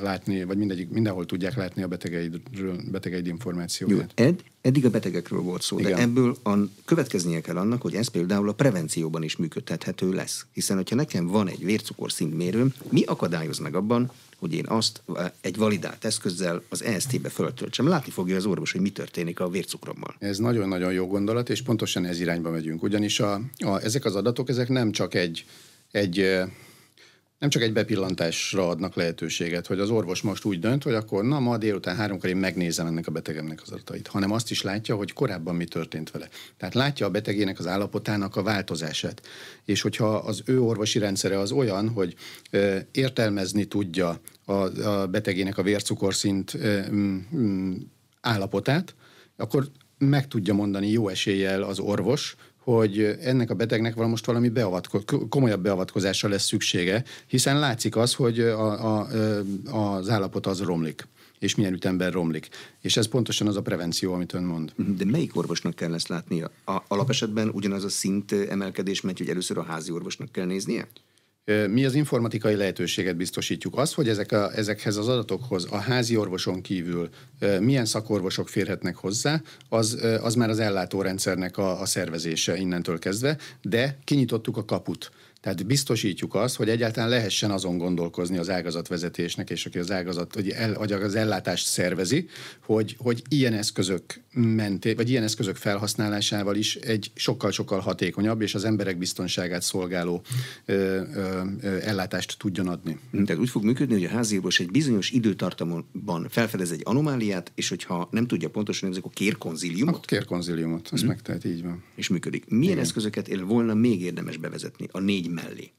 [0.02, 4.12] látni, vagy mindegyik, mindenhol tudják látni a betegeidről, betegeid információját.
[4.16, 5.92] Jó, ed, eddig a betegekről volt szó, Igen.
[5.92, 10.46] de ebből a, következnie kell annak, hogy ez például a prevencióban is működtethető lesz.
[10.52, 15.02] Hiszen, hogyha nekem van egy vércukorszintmérőm, mi akadályoz meg abban, hogy én azt
[15.40, 17.88] egy validált eszközzel az EST-be föltöltsem.
[17.88, 20.14] Látni fogja az orvos, hogy mi történik a vércukrommal.
[20.18, 22.82] Ez nagyon-nagyon jó gondolat, és pontosan ez irányba megyünk.
[22.82, 25.44] Ugyanis a, a, ezek az adatok, ezek nem csak egy,
[25.90, 26.40] egy
[27.40, 31.40] nem csak egy bepillantásra adnak lehetőséget, hogy az orvos most úgy dönt, hogy akkor na
[31.40, 35.12] ma délután háromkor én megnézem ennek a betegemnek az adatait, hanem azt is látja, hogy
[35.12, 36.28] korábban mi történt vele.
[36.56, 39.22] Tehát látja a betegének az állapotának a változását.
[39.64, 42.14] És hogyha az ő orvosi rendszere az olyan, hogy
[42.90, 46.58] értelmezni tudja a, a betegének a vércukorszint
[48.20, 48.94] állapotát,
[49.36, 52.36] akkor meg tudja mondani jó eséllyel az orvos,
[52.76, 58.14] hogy ennek a betegnek van most valami beavatko- komolyabb beavatkozásra lesz szüksége, hiszen látszik az,
[58.14, 59.06] hogy a, a,
[59.70, 61.06] az állapot az romlik
[61.38, 62.48] és milyen ütemben romlik.
[62.80, 64.72] És ez pontosan az a prevenció, amit ön mond.
[64.76, 66.50] De melyik orvosnak kell ezt látnia?
[66.64, 70.88] A, alapesetben ugyanaz a szint emelkedés megy, hogy először a házi orvosnak kell néznie?
[71.44, 73.78] Mi az informatikai lehetőséget biztosítjuk.
[73.78, 77.08] Az, hogy ezek a, ezekhez az adatokhoz a házi orvoson kívül
[77.60, 83.98] milyen szakorvosok férhetnek hozzá, az, az már az ellátórendszernek a, a szervezése innentől kezdve, de
[84.04, 85.10] kinyitottuk a kaput.
[85.40, 90.48] Tehát biztosítjuk azt, hogy egyáltalán lehessen azon gondolkozni az ágazatvezetésnek, és aki az ágazat, vagy,
[90.48, 92.28] el, vagy az ellátást szervezi,
[92.64, 98.64] hogy, hogy ilyen eszközök menté, vagy ilyen eszközök felhasználásával is egy sokkal-sokkal hatékonyabb és az
[98.64, 100.22] emberek biztonságát szolgáló
[100.64, 100.74] ö,
[101.14, 102.98] ö, ö, ellátást tudjon adni.
[103.10, 108.08] Tehát úgy fog működni, hogy a házírvos egy bizonyos időtartamban felfedez egy anomáliát, és hogyha
[108.10, 109.94] nem tudja pontosan, ezek a kérkonziliumot?
[109.94, 111.06] A kérkonziliumot, ezt mm.
[111.06, 111.82] megtehet, így van.
[111.94, 112.48] És működik.
[112.48, 112.84] Milyen Igen.
[112.84, 115.72] eszközöket volna még érdemes bevezetni a négy mellé?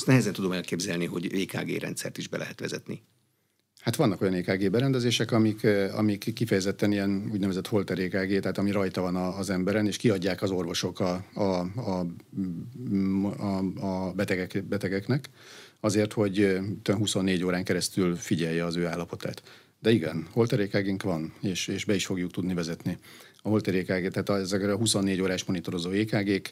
[0.00, 3.02] azt nehezen tudom elképzelni, hogy EKG rendszert is be lehet vezetni.
[3.80, 9.00] Hát vannak olyan EKG berendezések, amik, amik kifejezetten ilyen úgynevezett holter EKG, tehát ami rajta
[9.00, 11.42] van az emberen, és kiadják az orvosok a, a,
[11.74, 12.06] a,
[13.38, 15.30] a, a betegek, betegeknek,
[15.80, 19.42] azért, hogy 24 órán keresztül figyelje az ő állapotát.
[19.80, 22.98] De igen, holter EKG-nk van, és, és be is fogjuk tudni vezetni
[23.42, 26.46] a Holter EKG, tehát ezekre a 24 órás monitorozó ekg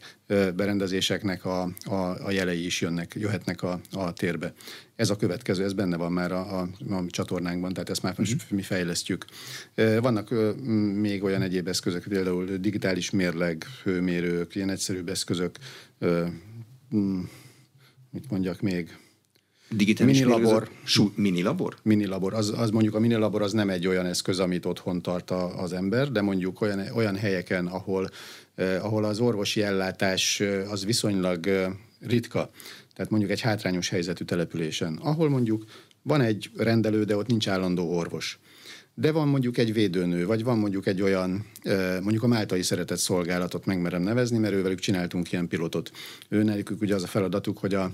[0.54, 4.52] berendezéseknek a, a, a jelei is jönnek, jöhetnek a, a térbe.
[4.96, 8.34] Ez a következő, ez benne van már a, a, a csatornánkban, tehát ezt már most
[8.34, 8.50] uh-huh.
[8.50, 9.24] mi fejlesztjük.
[10.00, 10.34] Vannak
[10.94, 15.56] még olyan egyéb eszközök, például digitális mérleg, hőmérők, ilyen egyszerűbb eszközök,
[18.10, 18.96] mit mondjak még,
[19.70, 20.68] Digitális labor.
[21.14, 21.76] Mini labor.
[21.82, 22.34] Mini labor.
[22.34, 25.62] Az, az mondjuk a mini labor az nem egy olyan eszköz, amit otthon tart a,
[25.62, 28.08] az ember, de mondjuk olyan, olyan helyeken, ahol,
[28.54, 32.50] eh, ahol az orvosi ellátás eh, az viszonylag eh, ritka,
[32.94, 35.64] tehát mondjuk egy hátrányos helyzetű településen, ahol mondjuk
[36.02, 38.38] van egy rendelő, de ott nincs állandó orvos.
[38.94, 42.98] De van mondjuk egy védőnő, vagy van mondjuk egy olyan, eh, mondjuk a Máltai Szeretett
[42.98, 45.90] Szolgálatot megmerem nevezni, mert ővelük csináltunk ilyen pilotot.
[46.28, 47.90] Őnelükük ugye az a feladatuk, hogy a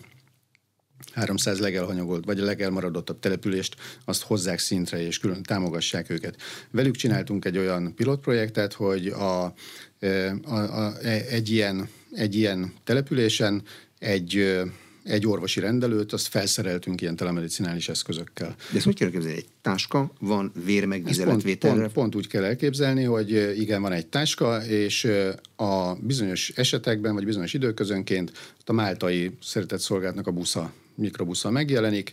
[1.13, 6.37] 300 legelhanyagolt, vagy a legelmaradottabb települést, azt hozzák szintre, és külön támogassák őket.
[6.71, 10.99] Velük csináltunk egy olyan pilotprojektet, hogy a, a, a,
[11.31, 13.63] egy, ilyen, egy ilyen településen
[13.99, 14.63] egy
[15.05, 18.55] egy orvosi rendelőt, azt felszereltünk ilyen telemedicinális eszközökkel.
[18.71, 19.37] De ezt hogy kell elképzelni?
[19.37, 21.75] Egy táska, van vérmegvizeletvételre?
[21.75, 25.09] Pont, pont, pont úgy kell elképzelni, hogy igen, van egy táska, és
[25.57, 28.33] a bizonyos esetekben, vagy bizonyos időközönként
[28.65, 32.11] a máltai szeretett szolgálatnak a busza mikrobusza megjelenik,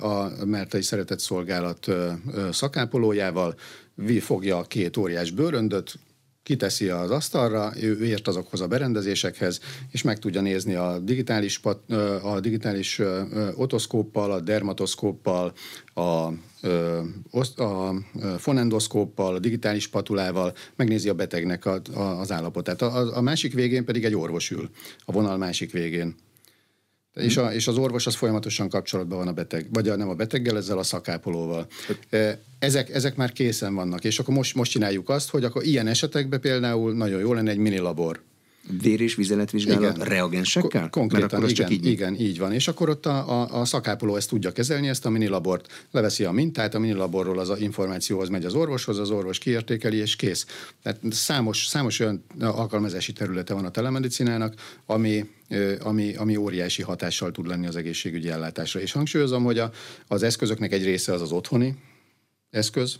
[0.00, 1.86] a Mertei Szeretett Szolgálat
[2.50, 3.54] szakápolójával,
[4.20, 5.98] fogja a két óriás bőröndöt,
[6.46, 11.60] kiteszi az asztalra, ő ért azokhoz a berendezésekhez, és meg tudja nézni a digitális,
[12.22, 13.00] a digitális
[13.54, 15.52] otoszkóppal, a dermatoszkóppal,
[15.94, 16.00] a,
[17.62, 17.94] a
[18.38, 21.80] fonendoszkóppal, a digitális patulával, megnézi a betegnek a,
[22.20, 22.82] az állapotát.
[22.82, 24.70] A, a másik végén pedig egy orvos ül,
[25.04, 26.14] a vonal másik végén.
[27.20, 30.14] És, a, és az orvos az folyamatosan kapcsolatban van a beteg, vagy a, nem a
[30.14, 31.66] beteggel, ezzel a szakápolóval.
[32.58, 36.40] Ezek, ezek már készen vannak, és akkor most, most csináljuk azt, hogy akkor ilyen esetekben
[36.40, 38.20] például nagyon jó lenne egy mini labor
[38.82, 40.08] vér- és vizeletvizsgálat igen.
[40.08, 40.90] reagensekkel?
[40.90, 41.86] Konkrétan, Mert igen, így...
[41.86, 42.52] igen, így van.
[42.52, 46.30] És akkor ott a, a, a szakápoló ezt tudja kezelni, ezt a minilabort, leveszi a
[46.30, 50.46] mintát, a minilaborról az a információhoz megy az orvoshoz, az orvos kiértékeli, és kész.
[50.82, 54.54] Tehát számos, számos olyan alkalmazási területe van a telemedicinának,
[54.86, 55.28] ami,
[55.80, 58.80] ami, ami óriási hatással tud lenni az egészségügyi ellátásra.
[58.80, 59.70] És hangsúlyozom, hogy a,
[60.06, 61.74] az eszközöknek egy része az az otthoni
[62.50, 62.98] eszköz,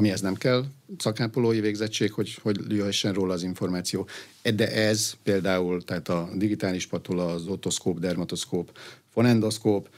[0.00, 0.64] amihez nem kell
[0.98, 4.08] szakápolói végzettség, hogy, hogy jöhessen róla az információ.
[4.54, 9.88] De ez például, tehát a digitális patula, az otoszkóp, dermatoszkóp, fonendoszkóp,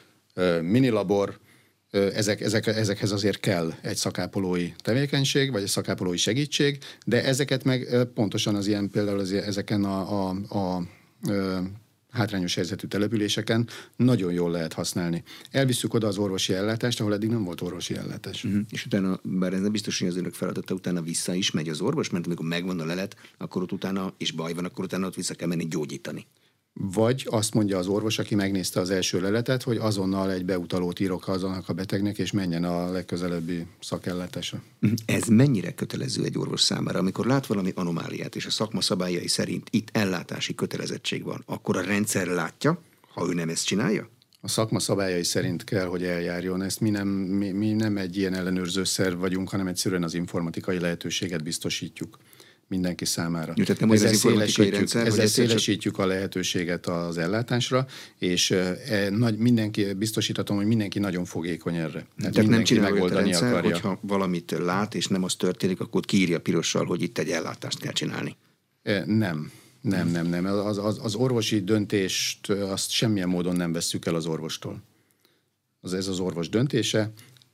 [0.61, 1.39] minilabor,
[1.91, 8.07] ezek, ezek, ezekhez azért kell egy szakápolói tevékenység, vagy egy szakápolói segítség, de ezeket meg
[8.15, 10.83] pontosan az ilyen például az, ezeken a, a, a,
[12.13, 15.23] hátrányos helyzetű településeken nagyon jól lehet használni.
[15.51, 18.45] Elviszük oda az orvosi ellátást, ahol eddig nem volt orvosi ellátás.
[18.45, 18.61] Uh-huh.
[18.71, 21.81] És utána, bár ez nem biztos, hogy az önök feladata, utána vissza is megy az
[21.81, 25.15] orvos, mert amikor megvan a lelet, akkor ott utána, és baj van, akkor utána ott
[25.15, 26.27] vissza kell menni gyógyítani.
[26.75, 31.29] Vagy azt mondja az orvos, aki megnézte az első leletet, hogy azonnal egy beutalót írok
[31.29, 34.63] azonnak a betegnek, és menjen a legközelebbi szakellátásra.
[35.07, 36.99] Ez mennyire kötelező egy orvos számára?
[36.99, 41.83] Amikor lát valami anomáliát, és a szakma szabályai szerint itt ellátási kötelezettség van, akkor a
[41.83, 42.83] rendszer látja,
[43.15, 44.11] ha ő nem ezt csinálja?
[44.45, 46.63] a szakma szabályai szerint kell, hogy eljárjon.
[46.63, 50.79] Ezt mi nem, mi, mi nem egy ilyen ellenőrző szerv vagyunk, hanem egyszerűen az informatikai
[50.79, 52.19] lehetőséget biztosítjuk
[52.73, 53.53] mindenki számára.
[53.57, 57.87] Jó, nem ezzel szélesítjük, rendszer, ezzel szélesítjük a lehetőséget az ellátásra,
[58.19, 62.07] és e, nagy, mindenki, biztosítatom, hogy mindenki nagyon fogékony erre.
[62.19, 63.71] Tehát, Tehát nem csinál a rendszer, akarja.
[63.71, 67.93] hogyha valamit lát, és nem az történik, akkor kiírja pirossal, hogy itt egy ellátást kell
[67.93, 68.37] csinálni.
[68.83, 69.51] E, nem.
[69.81, 70.45] Nem, nem, nem.
[70.45, 74.83] Az, az, az orvosi döntést azt semmilyen módon nem vesszük el az orvostól.
[75.81, 77.13] Az, ez az orvos döntése,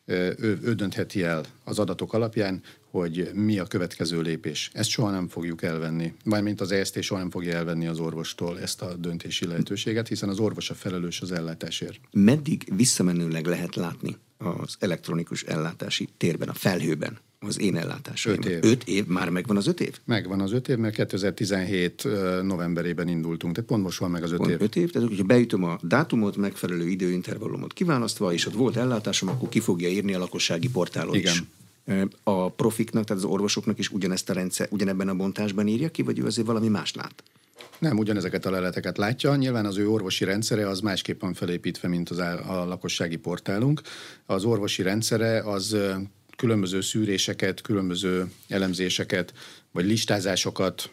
[0.08, 4.70] ő, ő döntheti el az adatok alapján, hogy mi a következő lépés.
[4.72, 6.14] Ezt soha nem fogjuk elvenni.
[6.24, 10.38] Mármint az ESZT soha nem fogja elvenni az orvostól ezt a döntési lehetőséget, hiszen az
[10.38, 12.00] orvos a felelős az ellátásért.
[12.10, 18.32] Meddig visszamenőleg lehet látni az elektronikus ellátási térben, a felhőben az én ellátásom.
[18.32, 18.58] Öt év.
[18.62, 19.06] Öt év?
[19.06, 20.00] Már megvan az öt év?
[20.04, 22.08] Megvan az öt év, mert 2017
[22.42, 24.60] novemberében indultunk, tehát pont most van meg az öt pont év.
[24.60, 29.48] Öt év, tehát hogyha beütöm a dátumot, megfelelő időintervallumot kiválasztva, és ott volt ellátásom, akkor
[29.48, 31.32] ki fogja írni a lakossági portálon Igen.
[31.32, 31.42] is.
[32.22, 36.18] A profiknak, tehát az orvosoknak is ugyanezt a rendszer, ugyanebben a bontásban írja ki, vagy
[36.18, 37.22] ő azért valami más lát?
[37.78, 39.36] Nem, ugyanezeket a leleteket látja.
[39.36, 43.80] Nyilván az ő orvosi rendszere az másképp van felépítve, mint az a lakossági portálunk.
[44.26, 45.76] Az orvosi rendszere az
[46.36, 49.32] különböző szűréseket, különböző elemzéseket,
[49.72, 50.90] vagy listázásokat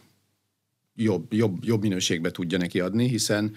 [0.96, 3.52] jobb, jobb, jobb minőségbe tudja neki adni, hiszen,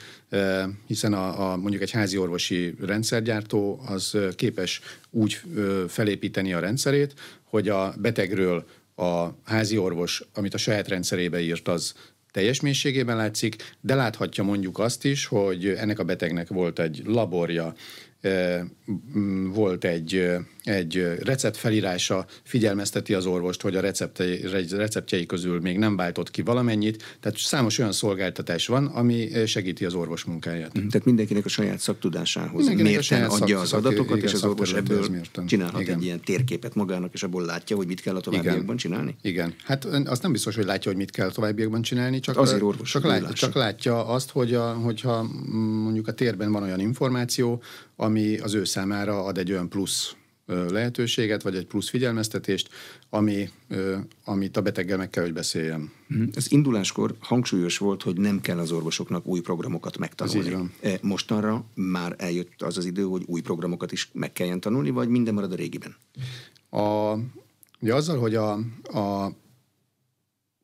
[0.86, 5.40] hiszen a, a, mondjuk egy házi orvosi rendszergyártó az képes úgy
[5.88, 11.94] felépíteni a rendszerét, hogy a betegről a házi orvos, amit a saját rendszerébe írt, az
[12.30, 17.74] teljes mélységében látszik, de láthatja mondjuk azt is, hogy ennek a betegnek volt egy laborja,
[19.52, 20.30] volt egy,
[20.68, 26.42] egy recept felírása, figyelmezteti az orvost, hogy a receptjei, receptjei közül még nem váltott ki
[26.42, 30.72] valamennyit, tehát számos olyan szolgáltatás van, ami segíti az orvos munkáját.
[30.72, 34.72] Tehát mindenkinek a saját szaktudásához mindenkinek mérten adja szak, az adatokat, szak, és az orvos
[34.72, 35.06] ebből
[35.46, 35.96] csinálhat igen.
[35.96, 38.76] egy ilyen térképet magának, és abból látja, hogy mit kell a továbbiakban igen.
[38.76, 39.16] csinálni?
[39.22, 39.54] Igen.
[39.64, 42.90] Hát azt nem biztos, hogy látja, hogy mit kell a továbbiakban csinálni, csak, Azért orvos
[42.90, 45.22] csak, lát, csak látja azt, hogy a, hogyha
[45.82, 47.62] mondjuk a térben van olyan információ,
[47.96, 50.16] ami az ő számára ad egy olyan plusz
[50.48, 52.68] lehetőséget, vagy egy plusz figyelmeztetést,
[53.10, 53.50] ami,
[54.24, 55.92] amit a beteggel meg kell, hogy beszéljem.
[56.06, 56.24] Mhm.
[56.34, 60.70] Az induláskor hangsúlyos volt, hogy nem kell az orvosoknak új programokat megtanulni.
[60.80, 65.08] E, mostanra már eljött az az idő, hogy új programokat is meg kelljen tanulni, vagy
[65.08, 65.96] minden marad a régiben?
[66.70, 67.14] A,
[67.80, 69.32] ugye azzal, hogy a, a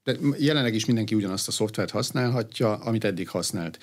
[0.05, 3.79] de jelenleg is mindenki ugyanazt a szoftvert használhatja, amit eddig használt.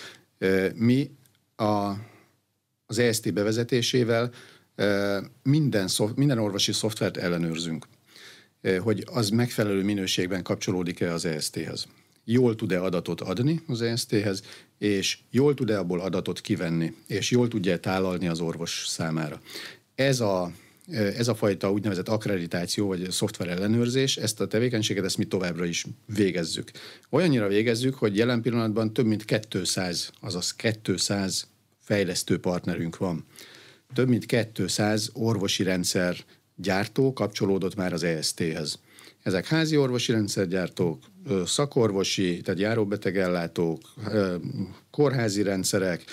[0.75, 1.11] Mi
[1.55, 1.93] a
[2.91, 4.31] az EST bevezetésével
[5.43, 7.87] minden, minden orvosi szoftvert ellenőrzünk,
[8.79, 11.87] hogy az megfelelő minőségben kapcsolódik-e az EST-hez.
[12.23, 14.43] Jól tud-e adatot adni az EST-hez,
[14.77, 19.41] és jól tud-e abból adatot kivenni, és jól tudja tálalni az orvos számára.
[19.95, 20.51] Ez a
[21.17, 25.85] ez a fajta úgynevezett akkreditáció, vagy szoftver ellenőrzés, ezt a tevékenységet, ezt mi továbbra is
[26.05, 26.71] végezzük.
[27.09, 31.47] Olyannyira végezzük, hogy jelen pillanatban több mint 200, azaz 200
[31.79, 33.25] fejlesztő partnerünk van.
[33.93, 36.15] Több mint 200 orvosi rendszer
[36.55, 38.79] gyártó kapcsolódott már az EST-hez.
[39.23, 41.03] Ezek házi orvosi rendszergyártók,
[41.45, 43.93] szakorvosi, tehát járóbetegellátók,
[44.91, 46.03] kórházi rendszerek,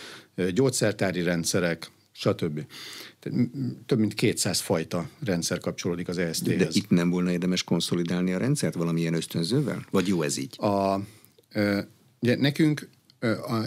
[0.55, 2.67] gyógyszertári rendszerek, stb.
[3.87, 6.59] Több mint 200 fajta rendszer kapcsolódik az EST-hez.
[6.59, 9.87] De itt nem volna érdemes konszolidálni a rendszert valamilyen ösztönzővel?
[9.91, 10.63] Vagy jó ez így?
[10.63, 11.01] A,
[12.21, 12.89] ugye nekünk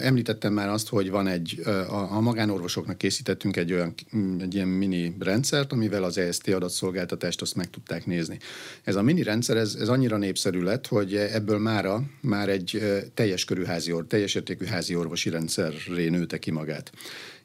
[0.00, 3.94] Említettem már azt, hogy van egy, a, magánorvosoknak készítettünk egy olyan,
[4.40, 8.38] egy ilyen mini rendszert, amivel az EST adatszolgáltatást azt meg tudták nézni.
[8.82, 12.82] Ez a mini rendszer, ez, ez annyira népszerű lett, hogy ebből mára már egy
[13.14, 16.92] teljes körű házi, teljes értékű házi orvosi rendszerré nőtte ki magát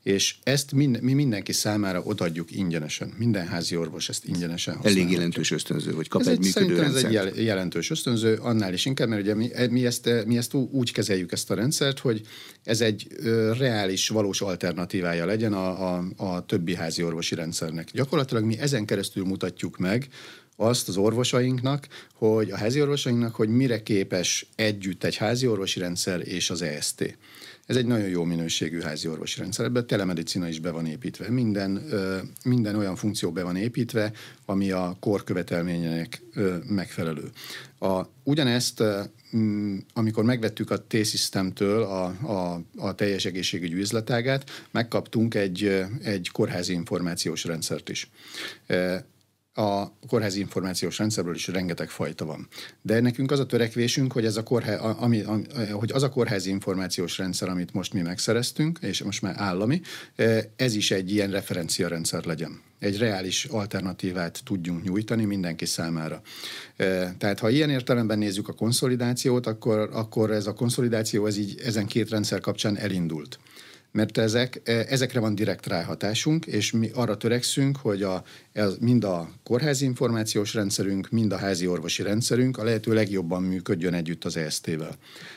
[0.08, 3.14] és ezt mind, mi mindenki számára odaadjuk ingyenesen.
[3.18, 5.00] Minden házi orvos ezt ingyenesen használja.
[5.00, 7.14] Elég jelentős ösztönző, hogy kap ez egy, egy működő rendszert.
[7.16, 10.92] Ez egy jelentős ösztönző, annál is inkább, mert ugye mi, mi, ezt, mi ezt úgy
[10.92, 12.22] kezeljük ezt a rendszert, hogy
[12.64, 17.92] ez egy ö, reális, valós alternatívája legyen a, a, a többi házi orvosi rendszernek.
[17.92, 20.08] Gyakorlatilag mi ezen keresztül mutatjuk meg,
[20.56, 26.28] azt az orvosainknak, hogy a házi orvosainknak, hogy mire képes együtt egy házi orvosi rendszer
[26.28, 27.18] és az EST.
[27.68, 29.66] Ez egy nagyon jó minőségű házi orvosi rendszer.
[29.66, 31.30] Ebben telemedicina is be van építve.
[31.30, 31.84] Minden,
[32.44, 34.12] minden olyan funkció be van építve,
[34.46, 36.22] ami a kor követelményének
[36.68, 37.30] megfelelő.
[37.80, 38.84] A, ugyanezt,
[39.94, 47.44] amikor megvettük a T-Systemtől a, a, a teljes egészségügyi üzletágát, megkaptunk egy, egy kórházi információs
[47.44, 48.10] rendszert is
[49.58, 52.48] a kórházi információs rendszerből is rengeteg fajta van.
[52.82, 55.24] De nekünk az a törekvésünk, hogy, ez a, kórhá, ami,
[55.72, 59.82] hogy az a kórházi információs rendszer, amit most mi megszereztünk, és most már állami,
[60.56, 62.62] ez is egy ilyen referenciarendszer legyen.
[62.80, 66.22] Egy reális alternatívát tudjunk nyújtani mindenki számára.
[67.18, 71.86] Tehát ha ilyen értelemben nézzük a konszolidációt, akkor, akkor ez a konszolidáció ez így ezen
[71.86, 73.40] két rendszer kapcsán elindult
[73.98, 78.24] mert ezek, ezekre van direkt ráhatásunk, és mi arra törekszünk, hogy a,
[78.58, 83.94] ez mind a kórházi információs rendszerünk, mind a házi orvosi rendszerünk a lehető legjobban működjön
[83.94, 84.96] együtt az EST-vel.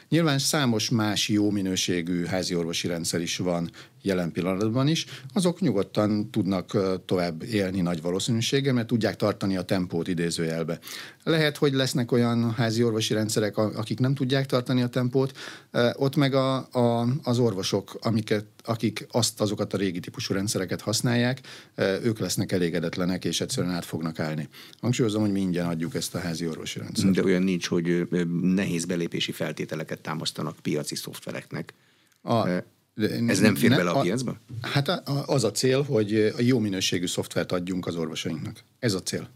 [0.09, 3.71] Nyilván számos más jó minőségű házi orvosi rendszer is van
[4.03, 10.09] jelen pillanatban is, azok nyugodtan tudnak tovább élni nagy valószínűséggel, mert tudják tartani a tempót
[10.09, 10.79] idézőjelbe.
[11.25, 15.37] Lehet, hogy lesznek olyan házi orvosi rendszerek, akik nem tudják tartani a tempót,
[15.93, 21.41] ott meg a, a, az orvosok, amiket, akik azt azokat a régi típusú rendszereket használják,
[21.77, 24.49] ők lesznek elégedetlenek, és egyszerűen át fognak állni.
[24.81, 27.15] Hangsúlyozom, hogy mi ingyen adjuk ezt a házi orvosi rendszert.
[27.15, 28.09] De olyan nincs, hogy
[28.41, 31.75] nehéz belépési feltételeket támasztanak piaci szoftvereknek.
[32.23, 32.49] A,
[33.27, 34.41] ez nem fér bele a, a piacba?
[34.61, 38.63] Hát a, az a cél, hogy a jó minőségű szoftvert adjunk az orvosainknak.
[38.79, 39.29] Ez a cél.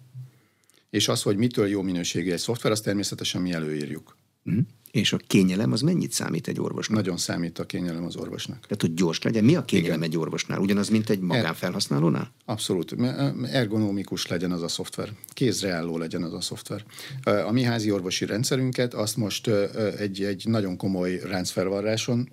[0.90, 4.16] És az, hogy mitől jó minőségű egy szoftver, azt természetesen mi előírjuk.
[4.50, 4.58] Mm.
[4.94, 6.96] És a kényelem az mennyit számít egy orvosnak?
[6.96, 8.60] Nagyon számít a kényelem az orvosnak.
[8.60, 9.44] Tehát, hogy gyors legyen.
[9.44, 10.10] Mi a kényelem Igen.
[10.10, 10.58] egy orvosnál?
[10.58, 12.32] Ugyanaz, mint egy magánfelhasználónál?
[12.44, 12.96] Abszolút.
[13.52, 15.08] Ergonomikus legyen az a szoftver.
[15.28, 16.84] Kézre álló legyen az a szoftver.
[17.24, 19.46] A mi házi orvosi rendszerünket azt most
[19.98, 22.28] egy, egy nagyon komoly ráncfelvarráson,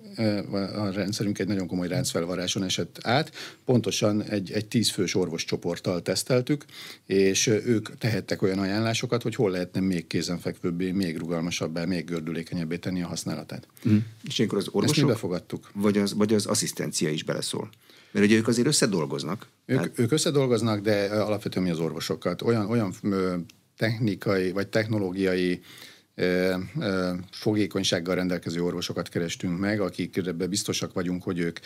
[0.74, 3.32] a rendszerünk egy nagyon komoly ráncfelvarráson esett át.
[3.64, 6.64] Pontosan egy, egy tízfős orvoscsoporttal teszteltük,
[7.06, 12.10] és ők tehettek olyan ajánlásokat, hogy hol lehetne még kézenfekvőbbé, még rugalmasabbá, még
[12.52, 13.66] gördülékenyebbé tenni a használatát.
[13.88, 13.96] Mm.
[14.24, 14.96] És ilyenkor az orvosok...
[14.96, 15.70] Ezt mi befogadtuk.
[15.74, 17.70] Vagy az, vagy az asszisztencia is beleszól?
[18.10, 19.46] Mert ugye ők azért összedolgoznak.
[19.66, 19.98] Ők, hát...
[19.98, 22.42] ők összedolgoznak, de alapvetően mi az orvosokat.
[22.42, 22.94] Olyan, olyan
[23.76, 25.60] technikai vagy technológiai
[27.30, 31.58] fogékonysággal rendelkező orvosokat kerestünk meg, akikre biztosak vagyunk, hogy ők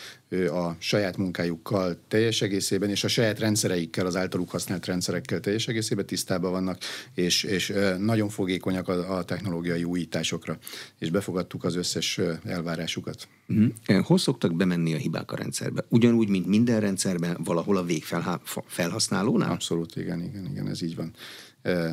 [0.49, 6.05] a saját munkájukkal teljes egészében, és a saját rendszereikkel, az általuk használt rendszerekkel teljes egészében
[6.05, 6.79] tisztában vannak,
[7.13, 10.57] és, és nagyon fogékonyak a, a technológiai újításokra,
[10.99, 13.27] és befogadtuk az összes elvárásukat.
[13.47, 14.05] Uh-huh.
[14.05, 15.83] Hol szoktak bemenni a hibák a rendszerbe?
[15.89, 19.51] Ugyanúgy, mint minden rendszerben, valahol a végfelhasználónál?
[19.51, 21.13] Abszolút, igen, igen, igen, ez így van.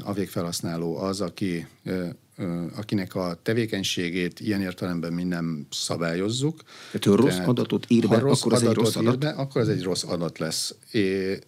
[0.05, 1.67] A végfelhasználó az, aki
[2.77, 6.63] akinek a tevékenységét ilyen értelemben mi nem szabályozzuk.
[6.91, 9.19] Tehát, ha rossz adatot ír be, rossz akkor az egy rossz adat?
[9.19, 10.75] Be, akkor ez egy rossz adat lesz.
[10.91, 11.39] É,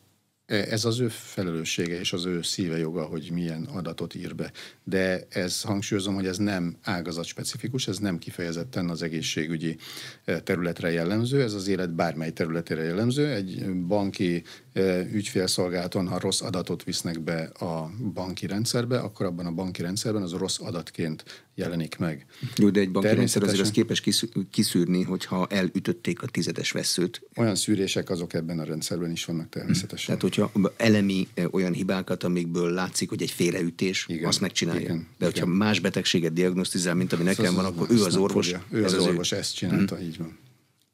[0.46, 4.52] ez az ő felelőssége és az ő szíve joga, hogy milyen adatot ír be.
[4.84, 9.76] De ez hangsúlyozom, hogy ez nem ágazat specifikus, ez nem kifejezetten az egészségügyi
[10.24, 13.26] e, területre jellemző, ez az élet bármely területére jellemző.
[13.26, 14.42] Egy banki
[14.72, 20.22] e, ügyfélszolgálaton, ha rossz adatot visznek be a banki rendszerbe, akkor abban a banki rendszerben
[20.22, 22.26] az rossz adatként jelenik meg.
[22.56, 24.02] Jó, de egy banki rendszer azért az képes
[24.50, 27.22] kiszűrni, hogyha elütötték a tizedes veszőt.
[27.36, 30.06] Olyan szűrések azok ebben a rendszerben is vannak természetesen.
[30.06, 34.80] Tehát, hogyha elemi olyan hibákat, amikből látszik, hogy egy félreütés, igen, azt megcsinálja.
[34.80, 35.56] Igen, de hogyha igen.
[35.56, 38.54] más betegséget diagnosztizál, mint ami nekem van, akkor ő az orvos.
[38.70, 40.06] Ő az, orvos, ezt csinálta, hmm.
[40.06, 40.38] így van.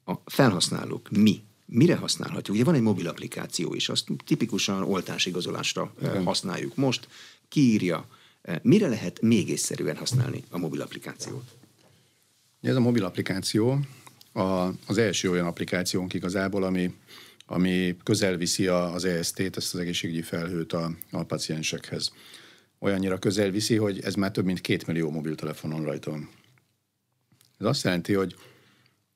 [0.05, 2.55] A felhasználók, mi mire használhatjuk?
[2.55, 5.93] Ugye van egy mobil applikáció is, azt tipikusan oltásigazolásra
[6.23, 7.07] használjuk most.
[7.49, 8.07] Kiírja,
[8.61, 11.55] Mire lehet még észszerűen használni a mobil applikációt?
[12.61, 13.79] Ez a mobil applikáció
[14.33, 16.93] a, az első olyan applikációnk igazából, ami,
[17.45, 22.11] ami közel viszi az EST-t, ezt az egészségügyi felhőt a, a paciensekhez.
[22.79, 26.29] Olyannyira közel viszi, hogy ez már több mint két millió mobiltelefonon rajta van.
[27.57, 28.35] Ez azt jelenti, hogy,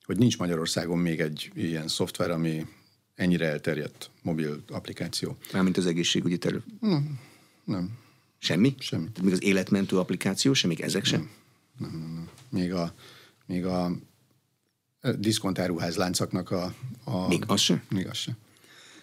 [0.03, 2.65] hogy nincs Magyarországon még egy ilyen szoftver, ami
[3.15, 5.37] ennyire elterjedt mobil applikáció.
[5.53, 6.65] Mármint az egészségügyi terület?
[6.79, 7.19] Nem,
[7.63, 7.97] nem.
[8.39, 8.75] Semmi?
[8.79, 9.03] Semmi.
[9.03, 11.29] Tehát még az életmentő applikáció, semmik ezek sem?
[11.77, 12.13] Nem, nem, nem.
[12.13, 12.29] nem.
[12.49, 12.93] Még a,
[13.45, 13.91] még a
[15.17, 16.73] diszkontáruház láncaknak a,
[17.03, 17.27] a...
[17.27, 17.83] Még az sem?
[17.89, 18.37] Még az sem.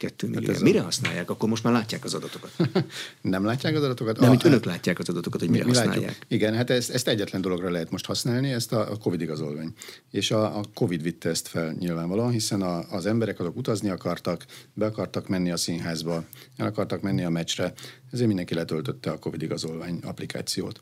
[0.04, 0.52] Kettő millió.
[0.52, 0.82] Hát Mire a...
[0.82, 1.30] használják?
[1.30, 2.50] Akkor most már látják az adatokat.
[3.20, 4.18] nem látják az adatokat?
[4.20, 6.06] Nem, mint önök látják az adatokat, hogy mire mi használják.
[6.06, 6.24] Látjuk.
[6.28, 9.72] Igen, hát ezt, ezt egyetlen dologra lehet most használni, ezt a, a COVID igazolvány.
[10.10, 14.44] És a, a COVID vitte ezt fel nyilvánvalóan, hiszen a, az emberek azok utazni akartak,
[14.74, 16.24] be akartak menni a színházba,
[16.56, 17.72] el akartak menni a meccsre,
[18.10, 20.80] ezért mindenki letöltötte a COVID igazolvány applikációt.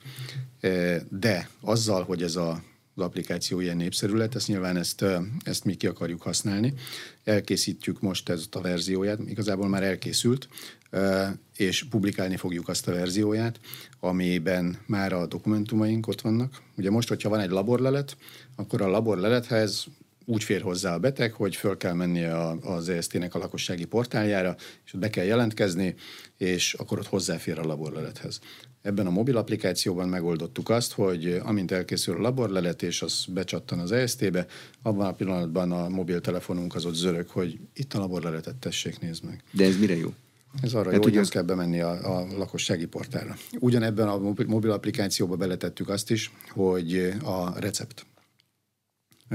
[0.60, 2.62] E, de azzal, hogy ez a
[2.94, 5.04] az applikáció ilyen népszerű lett, ezt nyilván ezt,
[5.42, 6.74] ezt mi ki akarjuk használni.
[7.24, 10.48] Elkészítjük most ezt a verzióját, igazából már elkészült,
[11.56, 13.60] és publikálni fogjuk azt a verzióját,
[14.00, 16.62] amiben már a dokumentumaink ott vannak.
[16.76, 18.16] Ugye most, hogyha van egy laborlelet,
[18.56, 19.86] akkor a laborlelethez
[20.24, 24.94] úgy fér hozzá a beteg, hogy föl kell mennie az ESZT-nek a lakossági portáljára, és
[24.94, 25.94] ott be kell jelentkezni,
[26.36, 28.40] és akkor ott hozzáfér a laborlelethez.
[28.82, 33.92] Ebben a mobil applikációban megoldottuk azt, hogy amint elkészül a laborlelet, és az becsattan az
[33.92, 34.46] EST-be,
[34.82, 39.42] abban a pillanatban a mobiltelefonunk az ott zörög, hogy itt a laborleletet tessék, nézd meg.
[39.50, 40.12] De ez mire jó?
[40.62, 41.28] Ez arra hát jó, hogy az...
[41.28, 43.36] kell bemenni a, a lakossági portára.
[43.58, 48.06] Ugyanebben a mobil applikációba beletettük azt is, hogy a recept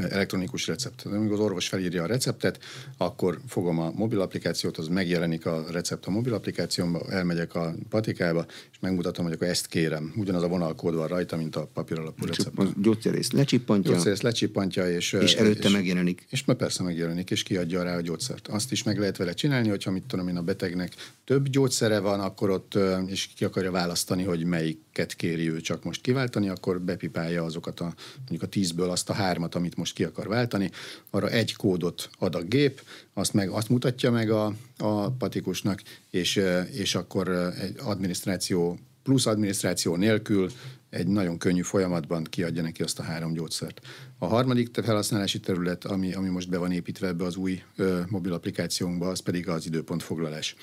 [0.10, 1.02] elektronikus recept.
[1.06, 2.60] Amikor az orvos felírja a receptet,
[2.98, 8.46] akkor fogom a mobil applikációt, az megjelenik a recept a mobil applikációmba, elmegyek a patikába,
[8.72, 10.14] és megmutatom, hogy akkor ezt kérem.
[10.16, 12.60] Ugyanaz a vonalkód van rajta, mint a papíralapú recept.
[12.60, 13.92] A gyógyszerész lecsippantja.
[13.92, 16.26] Gyógyszerész lecsippantja, és, és előtte és, megjelenik.
[16.30, 18.48] És mert persze megjelenik, és kiadja rá a gyógyszert.
[18.48, 20.94] Azt is meg lehet vele csinálni, hogyha mit tudom én, a betegnek
[21.26, 22.78] több gyógyszere van, akkor ott
[23.08, 27.94] és ki akarja választani, hogy melyiket kéri ő csak most kiváltani, akkor bepipálja azokat a
[28.18, 30.72] mondjuk a tízből azt a hármat, amit most ki akar váltani.
[31.10, 32.82] Arra egy kódot ad a gép,
[33.14, 37.30] azt, meg, azt mutatja meg a, a patikusnak, és, és akkor
[37.62, 40.52] egy adminisztráció plusz adminisztráció nélkül
[40.90, 43.82] egy nagyon könnyű folyamatban kiadja neki azt a három gyógyszert.
[44.18, 48.34] A harmadik felhasználási terület, ami, ami most be van építve ebbe az új ö, mobil
[48.34, 50.56] applikációnkba, az pedig az időpontfoglalás.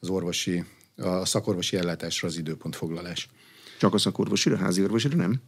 [0.00, 0.64] Az orvosi,
[0.96, 3.28] a szakorvosi ellátásra az időpontfoglalás.
[3.78, 5.40] Csak a szakorvosira, házi orvosira nem?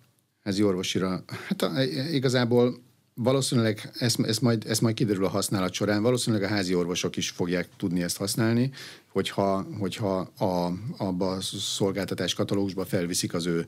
[0.44, 1.70] házi orvosira, hát
[2.12, 2.78] igazából
[3.16, 6.02] Valószínűleg ez, ez, majd, ez majd kiderül a használat során.
[6.02, 8.70] Valószínűleg a házi orvosok is fogják tudni ezt használni,
[9.08, 13.66] hogyha, hogyha a, abba a szolgáltatás katalógusba felviszik az ő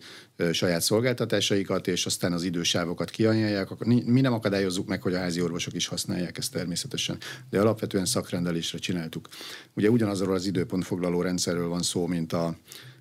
[0.52, 5.42] saját szolgáltatásaikat, és aztán az idősávokat kiajánlják, akkor mi nem akadályozzuk meg, hogy a házi
[5.42, 7.18] orvosok is használják ezt természetesen.
[7.50, 9.28] De alapvetően szakrendelésre csináltuk.
[9.74, 12.56] Ugye ugyanazról az időpontfoglaló rendszerről van szó, mint a,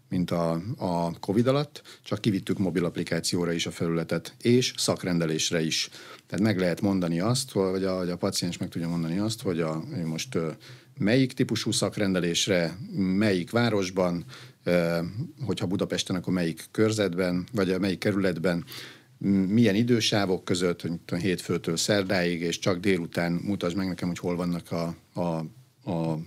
[0.09, 5.89] mint a, a COVID alatt, csak kivittük mobil applikációra is a felületet, és szakrendelésre is.
[6.27, 9.59] Tehát meg lehet mondani azt, vagy a, vagy a paciens meg tudja mondani azt, hogy
[9.59, 10.37] a, most
[10.97, 14.25] melyik típusú szakrendelésre, melyik városban,
[15.45, 18.65] hogyha Budapesten, akkor melyik körzetben, vagy a melyik kerületben,
[19.47, 24.71] milyen idősávok között, hogy hétfőtől szerdáig, és csak délután mutasd meg nekem, hogy hol vannak
[24.71, 25.45] a, a,
[25.91, 26.19] a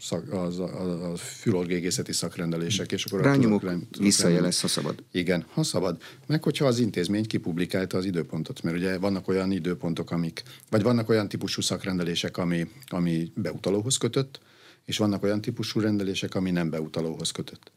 [0.00, 5.02] szak, az, a, a fülorgégészeti szakrendelések, és akkor Rányomok, visszajelesz, ha szabad.
[5.12, 6.02] Igen, ha szabad.
[6.26, 11.08] Meg hogyha az intézmény kipublikálta az időpontot, mert ugye vannak olyan időpontok, amik, vagy vannak
[11.08, 14.40] olyan típusú szakrendelések, ami, ami beutalóhoz kötött,
[14.84, 17.72] és vannak olyan típusú rendelések, ami nem beutalóhoz kötött.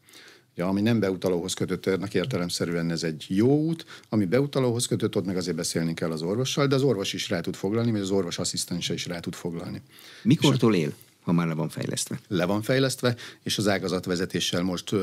[0.54, 5.24] Ja, ami nem beutalóhoz kötött, ennek értelemszerűen ez egy jó út, ami beutalóhoz kötött, ott
[5.24, 8.10] meg azért beszélni kell az orvossal, de az orvos is rá tud foglalni, vagy az
[8.10, 9.82] orvos asszisztense is rá tud foglalni.
[10.22, 10.92] Mikortól él?
[11.28, 12.20] Ha már le van fejlesztve.
[12.28, 14.94] Le van fejlesztve, és az ágazatvezetéssel most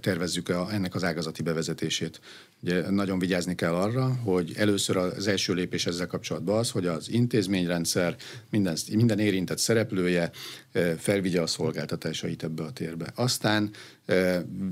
[0.00, 2.20] tervezzük a, ennek az ágazati bevezetését.
[2.62, 7.10] Ugye nagyon vigyázni kell arra, hogy először az első lépés ezzel kapcsolatban az, hogy az
[7.10, 8.16] intézményrendszer
[8.50, 10.30] minden, minden érintett szereplője
[10.98, 13.12] felvigye a szolgáltatásait ebbe a térbe.
[13.14, 13.70] Aztán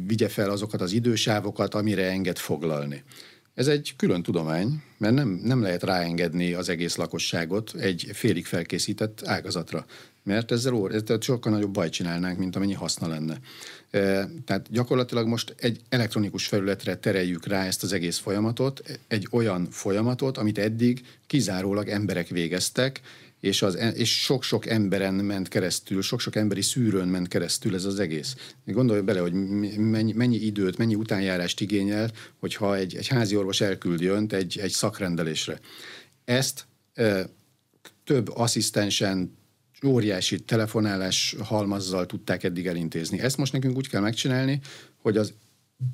[0.07, 3.05] vigye fel azokat az idősávokat, amire enged foglalni.
[3.57, 9.23] Ez egy külön tudomány, mert nem, nem lehet ráengedni az egész lakosságot egy félig felkészített
[9.25, 9.87] ágazatra
[10.27, 13.39] mert ezzel, ezzel sokkal nagyobb baj csinálnánk, mint amennyi haszna lenne.
[13.91, 19.69] E, tehát gyakorlatilag most egy elektronikus felületre tereljük rá ezt az egész folyamatot, egy olyan
[19.71, 23.01] folyamatot, amit eddig kizárólag emberek végeztek,
[23.47, 28.37] és, az, és sok-sok emberen ment keresztül, sok-sok emberi szűrőn ment keresztül ez az egész.
[28.65, 29.33] Gondolj bele, hogy
[30.15, 35.61] mennyi, időt, mennyi utánjárást igényel, hogyha egy, egy házi orvos elküldi önt egy, egy szakrendelésre.
[36.25, 37.29] Ezt e,
[38.05, 39.37] több asszisztensen,
[39.85, 43.21] óriási telefonálás halmazzal tudták eddig elintézni.
[43.21, 44.61] Ezt most nekünk úgy kell megcsinálni,
[45.03, 45.33] hogy az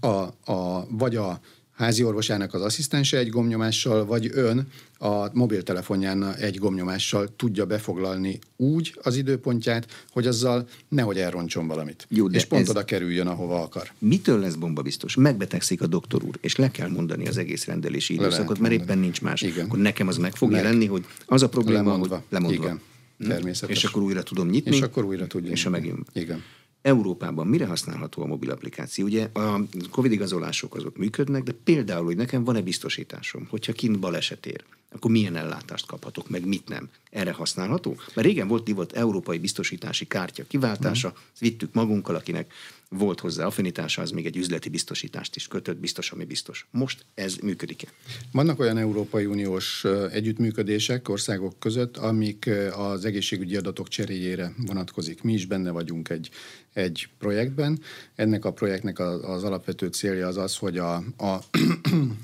[0.00, 1.40] a, a, vagy a
[1.76, 4.68] házi orvosának az asszisztense egy gomnyomással, vagy ön
[4.98, 12.06] a mobiltelefonján egy gomnyomással tudja befoglalni úgy az időpontját, hogy azzal nehogy elroncson valamit.
[12.08, 13.90] Jó, és pont oda kerüljön, ahova akar.
[13.98, 15.14] Mitől lesz bomba biztos?
[15.14, 19.20] Megbetegszik a doktor úr, és le kell mondani az egész rendelési időszakot, mert éppen nincs
[19.22, 19.42] más.
[19.42, 19.64] Igen.
[19.64, 20.62] Akkor nekem az meg fog meg.
[20.62, 22.14] jelenni, hogy az a probléma, lemondva.
[22.14, 22.64] hogy lemondva.
[22.64, 22.80] Igen.
[23.18, 23.28] Hm?
[23.28, 23.76] Természetesen.
[23.76, 24.76] És akkor újra tudom nyitni.
[24.76, 25.50] És akkor újra tudja.
[25.50, 26.08] És a megint.
[26.12, 26.42] Igen.
[26.82, 29.04] Európában mire használható a mobil applikáció?
[29.04, 29.60] Ugye a
[29.90, 34.64] Covid igazolások azok működnek, de például, hogy nekem van-e biztosításom, hogyha kint baleset ér,
[34.94, 36.88] akkor milyen ellátást kaphatok, meg mit nem.
[37.10, 37.96] Erre használható?
[38.14, 41.20] Mert régen volt divat európai biztosítási kártya kiváltása, mm.
[41.38, 42.52] vittük magunkkal, akinek
[42.88, 46.66] volt hozzá affinitása, az még egy üzleti biztosítást is kötött, biztos, ami biztos.
[46.70, 47.88] Most ez működik-e?
[48.32, 55.22] Vannak olyan Európai Uniós együttműködések országok között, amik az egészségügyi adatok cseréjére vonatkozik.
[55.22, 56.30] Mi is benne vagyunk egy,
[56.72, 57.80] egy projektben.
[58.14, 61.38] Ennek a projektnek az, az alapvető célja az az, hogy a, a,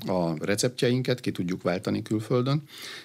[0.11, 2.58] a receptjeinket ki tudjuk váltani külföldön,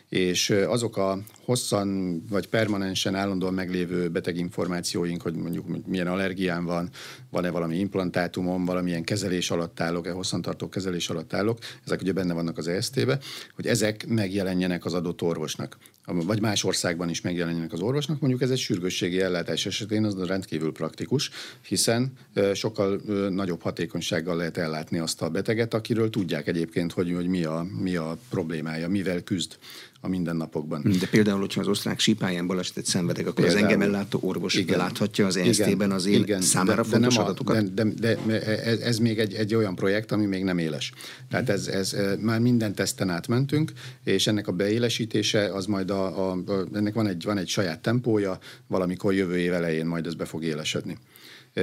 [0.08, 6.90] és azok a hosszan vagy permanensen állandóan meglévő beteginformációink, hogy mondjuk milyen allergián van,
[7.30, 12.34] van-e valami implantátumom, valamilyen kezelés alatt állok, e hosszantartó kezelés alatt állok, ezek ugye benne
[12.34, 13.18] vannak az EST-be,
[13.54, 15.76] hogy ezek megjelenjenek az adott orvosnak
[16.06, 20.72] vagy más országban is megjelenjenek az orvosnak, mondjuk ez egy sürgősségi ellátás esetén az rendkívül
[20.72, 21.30] praktikus,
[21.68, 22.12] hiszen
[22.54, 27.66] sokkal nagyobb hatékonysággal lehet ellátni azt a beteget, akiről tudják egyébként, hogy, hogy mi, a,
[27.80, 29.58] mi a problémája, mivel küzd
[30.04, 30.82] a mindennapokban.
[31.00, 34.78] De például, hogyha az osztrák sípáján balesetet szenvedek, akkor például, az engem ellátó orvos igen,
[34.78, 37.74] láthatja az ESZT-ben az én igen, számára de, fontos de nem adatokat?
[37.74, 40.92] De, de, de ez, ez még egy, egy olyan projekt, ami még nem éles.
[41.30, 43.72] Tehát ez, ez már minden teszten átmentünk,
[44.04, 47.80] és ennek a beélesítése az majd a, a, a ennek van egy, van egy saját
[47.80, 50.98] tempója, valamikor jövő év elején majd ez be fog élesedni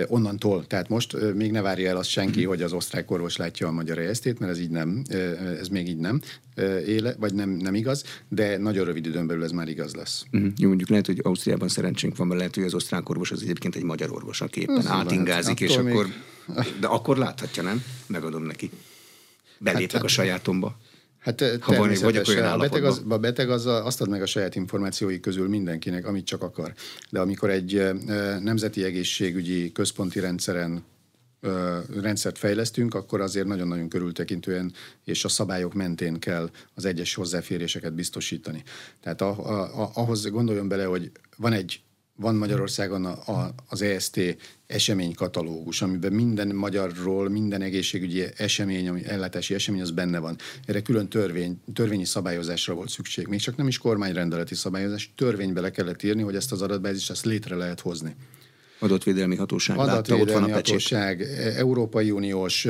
[0.08, 0.68] onnantól.
[0.68, 3.98] Tehát most még ne várja el azt senki, hogy az osztrák orvos látja a magyar
[3.98, 5.04] ejesztét, mert ez így nem,
[5.60, 6.22] ez még így nem
[6.86, 10.26] éle, vagy nem, nem igaz, de nagyon rövid időn belül ez már igaz lesz.
[10.32, 10.52] Uh-huh.
[10.58, 13.76] Jó, mondjuk lehet, hogy Ausztriában szerencsénk van, mert lehet, hogy az osztrák orvos az egyébként
[13.76, 15.94] egy magyar orvos, aki éppen átingázik, és még...
[15.94, 16.08] akkor,
[16.80, 17.84] de akkor láthatja, nem?
[18.08, 18.70] Megadom neki.
[19.58, 20.78] Belépek hát, a sajátomba.
[21.22, 24.26] Hát ha van, vagyok olyan a beteg, az, a beteg az azt ad meg a
[24.26, 26.74] saját információi közül mindenkinek, amit csak akar.
[27.10, 27.90] De amikor egy
[28.40, 30.84] nemzeti egészségügyi központi rendszeren
[32.02, 38.64] rendszert fejlesztünk, akkor azért nagyon-nagyon körültekintően és a szabályok mentén kell az egyes hozzáféréseket biztosítani.
[39.02, 41.82] Tehát a, a, a, ahhoz gondoljon bele, hogy van egy
[42.16, 44.20] van Magyarországon a, a, az EST
[44.68, 50.36] eseménykatalógus, amiben minden magyarról, minden egészségügyi esemény, ami ellátási esemény, az benne van.
[50.66, 53.28] Erre külön törvény, törvényi szabályozásra volt szükség.
[53.28, 57.26] Még csak nem is kormányrendeleti szabályozás, törvénybe le kellett írni, hogy ezt az adatbázist ezt
[57.26, 58.16] létre lehet hozni.
[58.84, 61.22] Adatvédelmi hatóság Adatvédelmi látta, ott van a hatóság,
[61.58, 62.68] Európai Uniós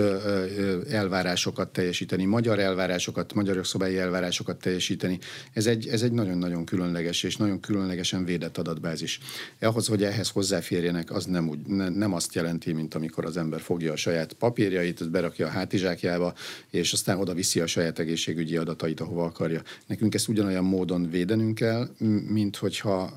[0.90, 5.20] elvárásokat teljesíteni, magyar elvárásokat, magyar jogszabályi elvárásokat teljesíteni.
[5.54, 9.20] Ez egy, ez egy nagyon-nagyon különleges és nagyon különlegesen védett adatbázis.
[9.60, 13.62] Ahhoz, hogy ehhez hozzáférjenek, az nem, úgy, ne, nem azt jelenti, mint amikor az ember
[13.62, 16.34] fogja a saját papírjait, berakja a hátizsákjába,
[16.70, 19.62] és aztán oda viszi a saját egészségügyi adatait, ahova akarja.
[19.88, 21.90] Nekünk ezt ugyanolyan módon védenünk kell,
[22.28, 23.14] mint hogyha,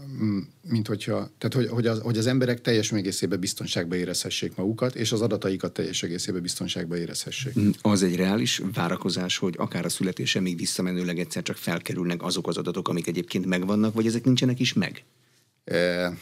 [0.68, 5.12] mint hogyha tehát hogy, hogy, az, hogy az emberek teljes egészében biztonságba érezhessék magukat, és
[5.12, 7.54] az adataikat teljes egészében biztonságba érezhessék.
[7.82, 12.56] Az egy reális várakozás, hogy akár a születése még visszamenőleg egyszer csak felkerülnek azok az
[12.56, 15.04] adatok, amik egyébként megvannak, vagy ezek nincsenek is meg?
[15.64, 16.12] E,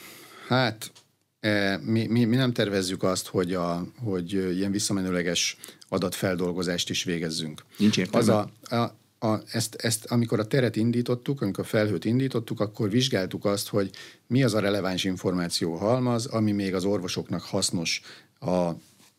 [0.46, 0.92] hát
[1.40, 5.56] e, mi, mi, mi nem tervezzük azt, hogy, a, hogy ilyen visszamenőleges
[5.88, 7.64] adatfeldolgozást is végezzünk.
[7.76, 8.32] Nincs értelme.
[8.32, 12.90] Az a, a, a, ezt, ezt, amikor a teret indítottuk, amikor a felhőt indítottuk, akkor
[12.90, 13.90] vizsgáltuk azt, hogy
[14.26, 18.02] mi az a releváns információ halmaz, ami még az orvosoknak hasznos
[18.40, 18.70] a,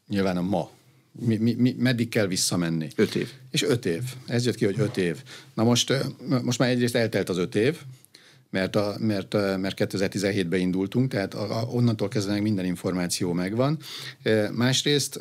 [0.07, 0.69] nyilván a ma.
[1.11, 2.87] Mi, mi, mi, meddig kell visszamenni?
[2.95, 3.29] Öt év.
[3.51, 4.01] És öt év.
[4.27, 5.23] Ez jött ki, hogy öt év.
[5.53, 5.93] Na most,
[6.41, 7.77] most már egyrészt eltelt az öt év,
[8.49, 13.77] mert, a, mert, mert 2017-ben indultunk, tehát a, a, onnantól kezdve minden információ megvan.
[14.51, 15.19] Másrészt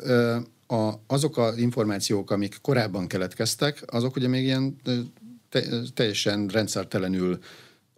[0.73, 4.75] a, azok az információk, amik korábban keletkeztek, azok ugye még ilyen
[5.49, 5.61] te,
[5.93, 7.39] teljesen rendszertelenül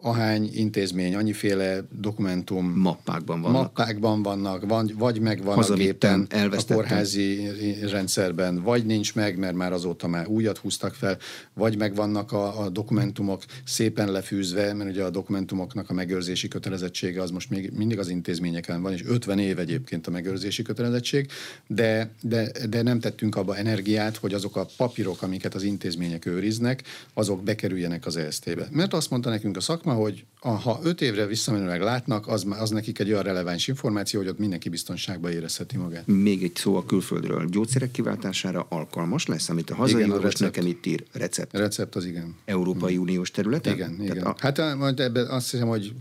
[0.06, 7.48] ahány intézmény, annyiféle dokumentum mappákban vannak, mappákban vannak vagy, vagy megvan a gépen, a kórházi
[7.90, 11.18] rendszerben, vagy nincs meg, mert már azóta már újat húztak fel,
[11.54, 17.30] vagy megvannak a, a dokumentumok szépen lefűzve, mert ugye a dokumentumoknak a megőrzési kötelezettsége az
[17.30, 21.30] most még mindig az intézményeken van, és 50 év egyébként a megőrzési kötelezettség,
[21.66, 26.82] de, de, de nem tettünk abba energiát, hogy azok a papírok, amiket az intézmények őriznek,
[27.14, 28.68] azok bekerüljenek az ESZT-be.
[28.70, 32.98] Mert azt mondta nekünk a szakma, hogy ha öt évre visszamenőleg látnak, az, az nekik
[32.98, 36.06] egy olyan releváns információ, hogy ott mindenki biztonságban érezheti magát.
[36.06, 37.44] Még egy szó a külföldről.
[37.48, 41.04] Gyógyszerek kiváltására alkalmas lesz, amit a hazai igen, orvos nekem itt ír.
[41.12, 41.56] Recept.
[41.56, 42.34] Recept az igen.
[42.44, 43.02] Európai igen.
[43.02, 43.74] Uniós területen?
[43.74, 44.24] Igen, igen.
[44.24, 44.34] A...
[44.38, 45.92] Hát majd ebbe azt hiszem, hogy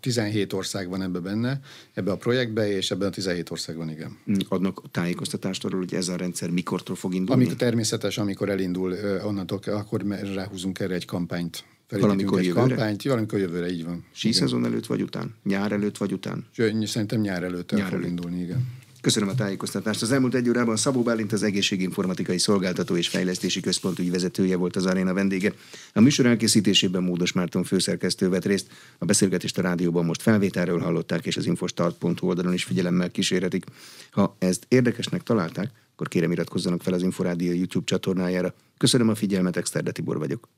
[0.00, 1.60] 17 ország van ebbe benne,
[1.94, 4.18] ebbe a projektbe, és ebben a 17 országban igen.
[4.30, 7.42] Mm, adnak tájékoztatást arról, hogy ez a rendszer mikortól fog indulni?
[7.42, 11.64] Amikor természetes, amikor elindul, onnantól akkor ráhúzunk erre egy kampányt
[12.00, 12.66] Valamikor egy jövőre?
[12.66, 14.04] Kampányt, valamikor jövőre, így van.
[14.12, 15.34] Síszezon előtt vagy után?
[15.42, 16.46] Nyár előtt vagy után?
[16.82, 18.08] Szerintem nyár előtt el nyár fog előtt.
[18.08, 18.82] indulni, igen.
[19.04, 20.02] Köszönöm a tájékoztatást.
[20.02, 24.86] Az elmúlt egy órában Szabó Bálint az Egészséginformatikai Szolgáltató és Fejlesztési Központ ügyvezetője volt az
[24.86, 25.52] aréna vendége.
[25.92, 28.66] A műsor elkészítésében Módos Márton főszerkesztő vett részt.
[28.98, 33.64] A beszélgetést a rádióban most felvételről hallották, és az infostart.hu oldalon is figyelemmel kísérhetik.
[34.10, 38.54] Ha ezt érdekesnek találták, akkor kérem iratkozzanak fel az Inforádió YouTube csatornájára.
[38.78, 40.48] Köszönöm a figyelmet, Exterde Tibor vagyok.